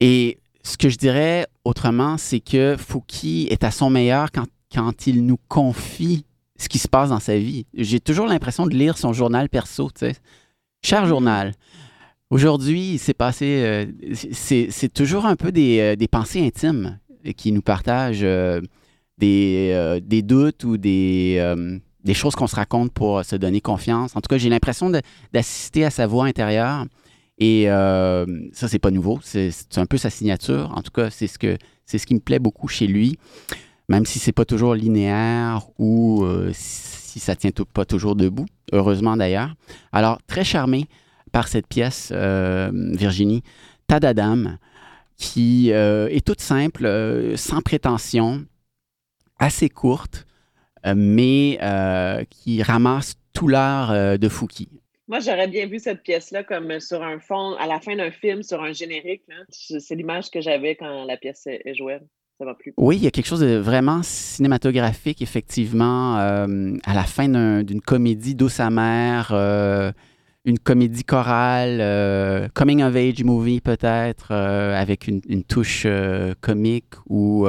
Et 0.00 0.38
ce 0.62 0.76
que 0.76 0.88
je 0.88 0.96
dirais 0.96 1.46
autrement, 1.64 2.16
c'est 2.16 2.40
que 2.40 2.76
Fouki 2.78 3.46
est 3.50 3.62
à 3.62 3.70
son 3.70 3.90
meilleur 3.90 4.32
quand, 4.32 4.46
quand 4.74 5.06
il 5.06 5.24
nous 5.24 5.38
confie 5.48 6.24
ce 6.58 6.68
qui 6.68 6.78
se 6.78 6.88
passe 6.88 7.10
dans 7.10 7.20
sa 7.20 7.38
vie. 7.38 7.66
J'ai 7.74 8.00
toujours 8.00 8.26
l'impression 8.26 8.66
de 8.66 8.74
lire 8.74 8.98
son 8.98 9.12
journal 9.12 9.48
perso, 9.48 9.90
tu 9.90 10.00
sais. 10.00 10.16
Cher 10.82 11.06
journal, 11.06 11.52
aujourd'hui, 12.30 12.94
il 12.94 12.98
s'est 12.98 13.14
passé... 13.14 13.62
euh, 13.64 13.86
c'est 14.32 14.92
toujours 14.92 15.26
un 15.26 15.36
peu 15.36 15.52
des, 15.52 15.80
euh, 15.80 15.96
des 15.96 16.08
pensées 16.08 16.44
intimes 16.44 16.98
qui 17.36 17.52
nous 17.52 17.62
partagent 17.62 18.20
euh, 18.22 18.60
des, 19.18 20.22
doutes 20.22 20.64
ou 20.64 20.76
des, 20.76 21.42
choses 22.14 22.34
qu'on 22.34 22.46
se 22.46 22.56
raconte 22.56 22.92
pour 22.92 23.24
se 23.24 23.36
donner 23.36 23.60
confiance. 23.60 24.14
En 24.16 24.20
tout 24.20 24.28
cas, 24.28 24.38
j'ai 24.38 24.48
l'impression 24.48 24.90
d'assister 25.32 25.84
à 25.84 25.90
sa 25.90 26.06
voix 26.06 26.26
intérieure. 26.26 26.86
Et 27.40 27.66
ça, 27.66 28.68
c'est 28.68 28.78
pas 28.78 28.90
nouveau. 28.90 29.18
C'est 29.22 29.52
un 29.76 29.86
peu 29.86 29.96
sa 29.96 30.10
signature. 30.10 30.72
En 30.74 30.82
tout 30.82 30.90
cas, 30.90 31.10
c'est 31.10 31.26
ce, 31.26 31.38
que, 31.38 31.56
ce 31.86 31.96
qui 31.98 32.14
me 32.14 32.20
plaît 32.20 32.38
beaucoup 32.38 32.68
chez 32.68 32.86
lui. 32.86 33.18
Même 33.88 34.06
si 34.06 34.18
c'est 34.18 34.32
pas 34.32 34.44
toujours 34.44 34.74
linéaire 34.74 35.62
ou 35.78 36.24
si 36.52 37.18
ça 37.18 37.34
tient 37.34 37.50
pas 37.72 37.84
toujours 37.84 38.14
debout. 38.14 38.46
Heureusement 38.72 39.16
d'ailleurs. 39.16 39.54
Alors, 39.92 40.18
très 40.26 40.44
charmé 40.44 40.86
par 41.38 41.46
cette 41.46 41.68
pièce, 41.68 42.10
euh, 42.12 42.68
Virginie, 42.74 43.44
Tadadam, 43.86 44.58
qui 45.16 45.70
euh, 45.70 46.08
est 46.08 46.26
toute 46.26 46.40
simple, 46.40 46.84
euh, 46.84 47.36
sans 47.36 47.60
prétention, 47.60 48.44
assez 49.38 49.68
courte, 49.68 50.26
mais 50.96 51.58
qui 52.30 52.60
ramasse 52.60 53.14
tout 53.32 53.46
l'art 53.46 54.18
de 54.18 54.28
Fouki. 54.28 54.68
Moi, 55.06 55.20
j'aurais 55.20 55.46
bien 55.46 55.66
vu 55.66 55.78
cette 55.78 56.02
pièce-là 56.02 56.42
comme 56.42 56.80
sur 56.80 57.04
un 57.04 57.20
fond, 57.20 57.54
à 57.60 57.68
la 57.68 57.78
fin 57.78 57.94
d'un 57.94 58.10
film, 58.10 58.42
sur 58.42 58.60
un 58.60 58.72
générique. 58.72 59.22
là. 59.28 59.36
C'est 59.48 59.94
l'image 59.94 60.30
que 60.32 60.40
j'avais 60.40 60.74
quand 60.74 61.04
la 61.04 61.16
pièce 61.16 61.46
est 61.46 61.74
jouée. 61.74 61.98
Ça 62.38 62.44
m'a 62.44 62.54
plu. 62.54 62.72
Oui, 62.76 62.96
il 62.96 63.02
y 63.04 63.06
a 63.06 63.10
quelque 63.10 63.26
chose 63.26 63.40
de 63.40 63.56
vraiment 63.56 64.00
cinématographique, 64.02 65.20
effectivement, 65.22 66.18
euh, 66.18 66.76
à 66.84 66.94
la 66.94 67.04
fin 67.04 67.28
d'un- 67.28 67.62
d'une 67.64 67.80
comédie 67.80 68.34
douce 68.36 68.60
amère, 68.60 69.30
euh, 69.32 69.90
une 70.44 70.58
comédie 70.58 71.04
chorale, 71.04 71.78
euh, 71.80 72.48
coming 72.54 72.82
of 72.82 72.96
age 72.96 73.22
movie 73.22 73.60
peut-être, 73.60 74.28
euh, 74.30 74.80
avec 74.80 75.06
une, 75.06 75.44
touche 75.44 75.82
euh, 75.86 76.34
comique 76.40 76.94
ou 77.08 77.46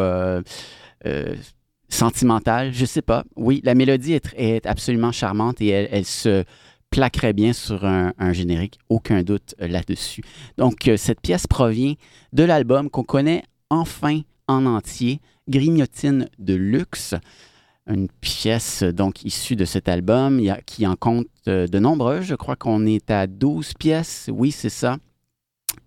sentimentale, 1.91 2.71
je 2.73 2.85
sais 2.85 3.01
pas. 3.01 3.23
Oui, 3.35 3.61
la 3.63 3.73
mélodie 3.73 4.13
est, 4.13 4.65
absolument 4.65 5.11
charmante 5.11 5.61
et 5.61 5.69
elle, 5.69 6.05
se 6.05 6.43
plaquerait 6.91 7.33
bien 7.33 7.53
sur 7.53 7.85
un, 7.85 8.33
générique, 8.33 8.79
aucun 8.89 9.23
doute 9.23 9.55
là-dessus. 9.59 10.23
Donc, 10.57 10.89
cette 10.97 11.21
pièce 11.21 11.47
provient 11.47 11.93
de 12.33 12.43
l'album 12.43 12.89
qu'on 12.89 13.03
connaît 13.03 13.43
enfin 13.69 14.21
en 14.47 14.65
entier, 14.65 15.19
Grignotine 15.47 16.27
de 16.37 16.53
luxe, 16.53 17.15
une 17.89 18.07
pièce 18.21 18.83
euh, 18.83 18.93
donc 18.93 19.23
issue 19.25 19.55
de 19.55 19.65
cet 19.65 19.89
album 19.89 20.41
qui 20.65 20.87
en 20.87 20.95
compte 20.95 21.27
euh, 21.47 21.67
de 21.67 21.79
nombreuses. 21.79 22.23
Je 22.23 22.35
crois 22.35 22.55
qu'on 22.55 22.85
est 22.85 23.11
à 23.11 23.27
12 23.27 23.73
pièces, 23.73 24.29
oui, 24.31 24.51
c'est 24.51 24.69
ça. 24.69 24.97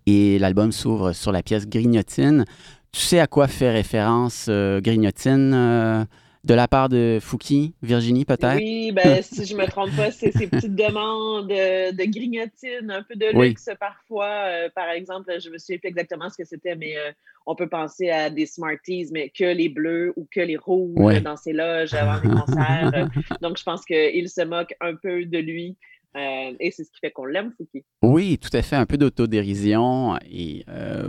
Et 0.05 0.37
l'album 0.39 0.71
s'ouvre 0.71 1.13
sur 1.13 1.31
la 1.31 1.41
pièce 1.41 1.67
Grignotine. 1.67 2.45
Tu 2.91 3.01
sais 3.01 3.19
à 3.19 3.27
quoi 3.27 3.47
fait 3.47 3.71
référence 3.71 4.47
euh, 4.49 4.81
Grignotine 4.81 6.07
de 6.43 6.53
la 6.53 6.67
part 6.67 6.89
de 6.89 7.19
Fouki, 7.21 7.73
Virginie 7.81 8.25
peut-être? 8.25 8.55
Oui, 8.57 8.91
ben, 8.91 9.21
si 9.23 9.45
je 9.45 9.55
me 9.55 9.65
trompe 9.67 9.95
pas, 9.95 10.11
c'est 10.11 10.31
ces 10.31 10.47
petites 10.47 10.75
demandes 10.75 11.47
de, 11.47 11.91
de 11.95 12.11
grignotine, 12.11 12.91
un 12.91 13.03
peu 13.03 13.15
de 13.15 13.27
Oui. 13.33 13.49
luxe 13.49 13.69
parfois. 13.79 14.27
Euh, 14.47 14.69
par 14.75 14.89
exemple, 14.89 15.31
je 15.39 15.49
me 15.49 15.57
souviens 15.57 15.77
plus 15.77 15.87
exactement 15.89 16.29
ce 16.29 16.37
que 16.37 16.45
c'était, 16.45 16.75
mais 16.75 16.97
euh, 16.97 17.11
on 17.45 17.55
peut 17.55 17.69
penser 17.69 18.09
à 18.09 18.29
des 18.29 18.45
Smarties, 18.45 19.07
mais 19.11 19.29
que 19.29 19.45
les 19.45 19.69
bleus 19.69 20.13
ou 20.17 20.27
que 20.29 20.41
les 20.41 20.57
rouges 20.57 20.95
Ouais. 20.95 21.21
dans 21.21 21.37
ses 21.37 21.53
loges 21.53 21.93
avant 21.93 22.19
des 22.19 22.29
concerts. 22.29 22.91
Euh, 22.93 23.05
Donc, 23.41 23.57
je 23.57 23.63
pense 23.63 23.85
qu'il 23.85 24.29
se 24.29 24.41
moque 24.41 24.73
un 24.81 24.95
peu 24.95 25.25
de 25.25 25.37
lui. 25.37 25.77
Euh, 26.15 26.51
et 26.59 26.69
c'est 26.71 26.83
ce 26.83 26.91
qui 26.91 26.99
fait 26.99 27.11
qu'on 27.11 27.25
l'aime, 27.25 27.53
Fouki. 27.57 27.83
Oui, 28.03 28.37
tout 28.37 28.55
à 28.55 28.61
fait, 28.61 28.75
un 28.75 28.85
peu 28.85 28.97
d'autodérision. 28.97 30.17
Et 30.29 30.63
euh, 30.69 31.07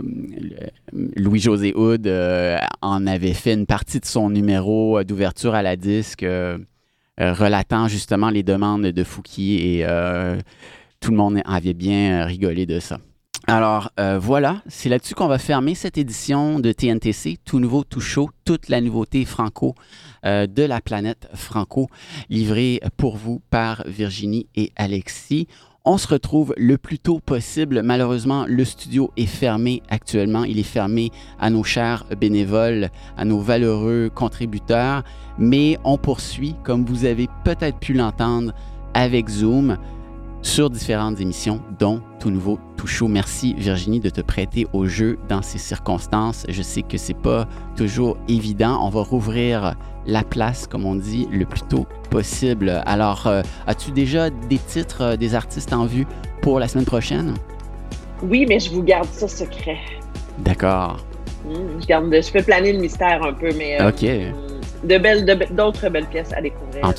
Louis-José 0.93 1.73
Houd 1.75 2.07
euh, 2.07 2.57
en 2.81 3.05
avait 3.05 3.33
fait 3.33 3.53
une 3.53 3.67
partie 3.67 3.99
de 3.99 4.05
son 4.05 4.29
numéro 4.29 5.03
d'ouverture 5.03 5.53
à 5.53 5.61
la 5.61 5.75
disque, 5.75 6.23
euh, 6.23 6.57
relatant 7.19 7.87
justement 7.87 8.29
les 8.29 8.43
demandes 8.43 8.87
de 8.87 9.03
Fouki 9.03 9.57
et 9.57 9.85
tout 10.99 11.11
le 11.11 11.17
monde 11.17 11.39
avait 11.45 11.73
bien 11.73 12.25
rigolé 12.25 12.65
de 12.65 12.79
ça. 12.79 12.99
Alors 13.47 13.91
euh, 13.99 14.17
voilà, 14.17 14.63
c'est 14.67 14.89
là-dessus 14.89 15.13
qu'on 15.13 15.27
va 15.27 15.37
fermer 15.37 15.75
cette 15.75 15.99
édition 15.99 16.59
de 16.59 16.71
TNTC, 16.71 17.37
tout 17.45 17.59
nouveau, 17.59 17.83
tout 17.83 18.01
chaud, 18.01 18.31
toute 18.43 18.69
la 18.69 18.81
nouveauté 18.81 19.23
franco 19.23 19.75
euh, 20.25 20.47
de 20.47 20.63
la 20.63 20.81
planète 20.81 21.29
franco, 21.35 21.87
livrée 22.31 22.81
pour 22.97 23.17
vous 23.17 23.41
par 23.51 23.83
Virginie 23.85 24.47
et 24.55 24.71
Alexis. 24.75 25.47
On 25.87 25.99
se 25.99 26.07
retrouve 26.07 26.55
le 26.57 26.79
plus 26.79 26.97
tôt 26.97 27.19
possible. 27.19 27.83
Malheureusement, 27.83 28.45
le 28.47 28.65
studio 28.65 29.11
est 29.15 29.27
fermé 29.27 29.83
actuellement. 29.89 30.43
Il 30.43 30.57
est 30.57 30.63
fermé 30.63 31.11
à 31.39 31.51
nos 31.51 31.63
chers 31.63 32.05
bénévoles, 32.19 32.89
à 33.15 33.25
nos 33.25 33.39
valeureux 33.39 34.09
contributeurs. 34.13 35.03
Mais 35.37 35.77
on 35.83 35.99
poursuit, 35.99 36.55
comme 36.63 36.83
vous 36.83 37.05
avez 37.05 37.29
peut-être 37.43 37.77
pu 37.77 37.93
l'entendre, 37.93 38.55
avec 38.95 39.29
Zoom 39.29 39.77
sur 40.45 40.69
différentes 40.69 41.19
émissions, 41.19 41.59
dont 41.79 42.01
Tout 42.19 42.29
Nouveau, 42.29 42.59
Tout 42.77 42.85
Chaud. 42.85 43.07
Merci 43.07 43.55
Virginie 43.57 43.99
de 43.99 44.11
te 44.11 44.21
prêter 44.21 44.67
au 44.73 44.85
jeu 44.85 45.17
dans 45.27 45.41
ces 45.41 45.57
circonstances. 45.57 46.45
Je 46.47 46.61
sais 46.61 46.83
que 46.83 46.97
c'est 46.97 47.15
pas 47.15 47.47
toujours 47.75 48.15
évident. 48.29 48.79
On 48.83 48.89
va 48.89 49.01
rouvrir 49.01 49.75
la 50.05 50.23
place, 50.23 50.67
comme 50.67 50.85
on 50.85 50.93
dit, 50.93 51.27
le 51.31 51.45
plus 51.45 51.63
tôt 51.63 51.87
possible. 52.11 52.83
Alors, 52.85 53.25
euh, 53.25 53.41
as-tu 53.65 53.89
déjà 53.89 54.29
des 54.29 54.59
titres, 54.59 55.01
euh, 55.01 55.15
des 55.17 55.33
artistes 55.33 55.73
en 55.73 55.87
vue 55.87 56.05
pour 56.41 56.59
la 56.59 56.67
semaine 56.67 56.85
prochaine? 56.85 57.33
Oui, 58.21 58.45
mais 58.47 58.59
je 58.59 58.69
vous 58.69 58.83
garde 58.83 59.09
ça 59.11 59.27
secret. 59.27 59.79
D'accord. 60.37 61.03
Hmm, 61.43 61.81
je, 61.81 61.87
garde, 61.87 62.13
je 62.13 62.29
fais 62.29 62.43
planer 62.43 62.71
le 62.71 62.79
mystère 62.79 63.23
un 63.23 63.33
peu, 63.33 63.49
mais 63.57 63.81
euh, 63.81 63.89
OK. 63.89 64.05
de 64.83 64.97
belles, 64.99 65.25
d'autres 65.51 65.89
belles 65.89 66.05
pièces 66.05 66.33
à 66.33 66.41
découvrir 66.41 66.85
En 66.85 66.93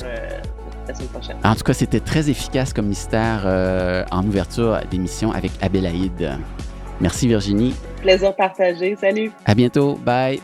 la 0.87 0.95
semaine 0.95 1.09
prochaine. 1.09 1.37
En 1.43 1.55
tout 1.55 1.63
cas, 1.63 1.73
c'était 1.73 1.99
très 1.99 2.29
efficace 2.29 2.73
comme 2.73 2.87
mystère 2.87 3.43
euh, 3.45 4.03
en 4.11 4.25
ouverture 4.25 4.79
d'émission 4.89 5.31
avec 5.31 5.51
Abélaïde. 5.61 6.37
Merci 6.99 7.27
Virginie. 7.27 7.75
Plaisir 8.01 8.35
partagé. 8.35 8.95
Salut! 8.99 9.31
À 9.45 9.53
bientôt. 9.53 9.95
Bye. 10.03 10.41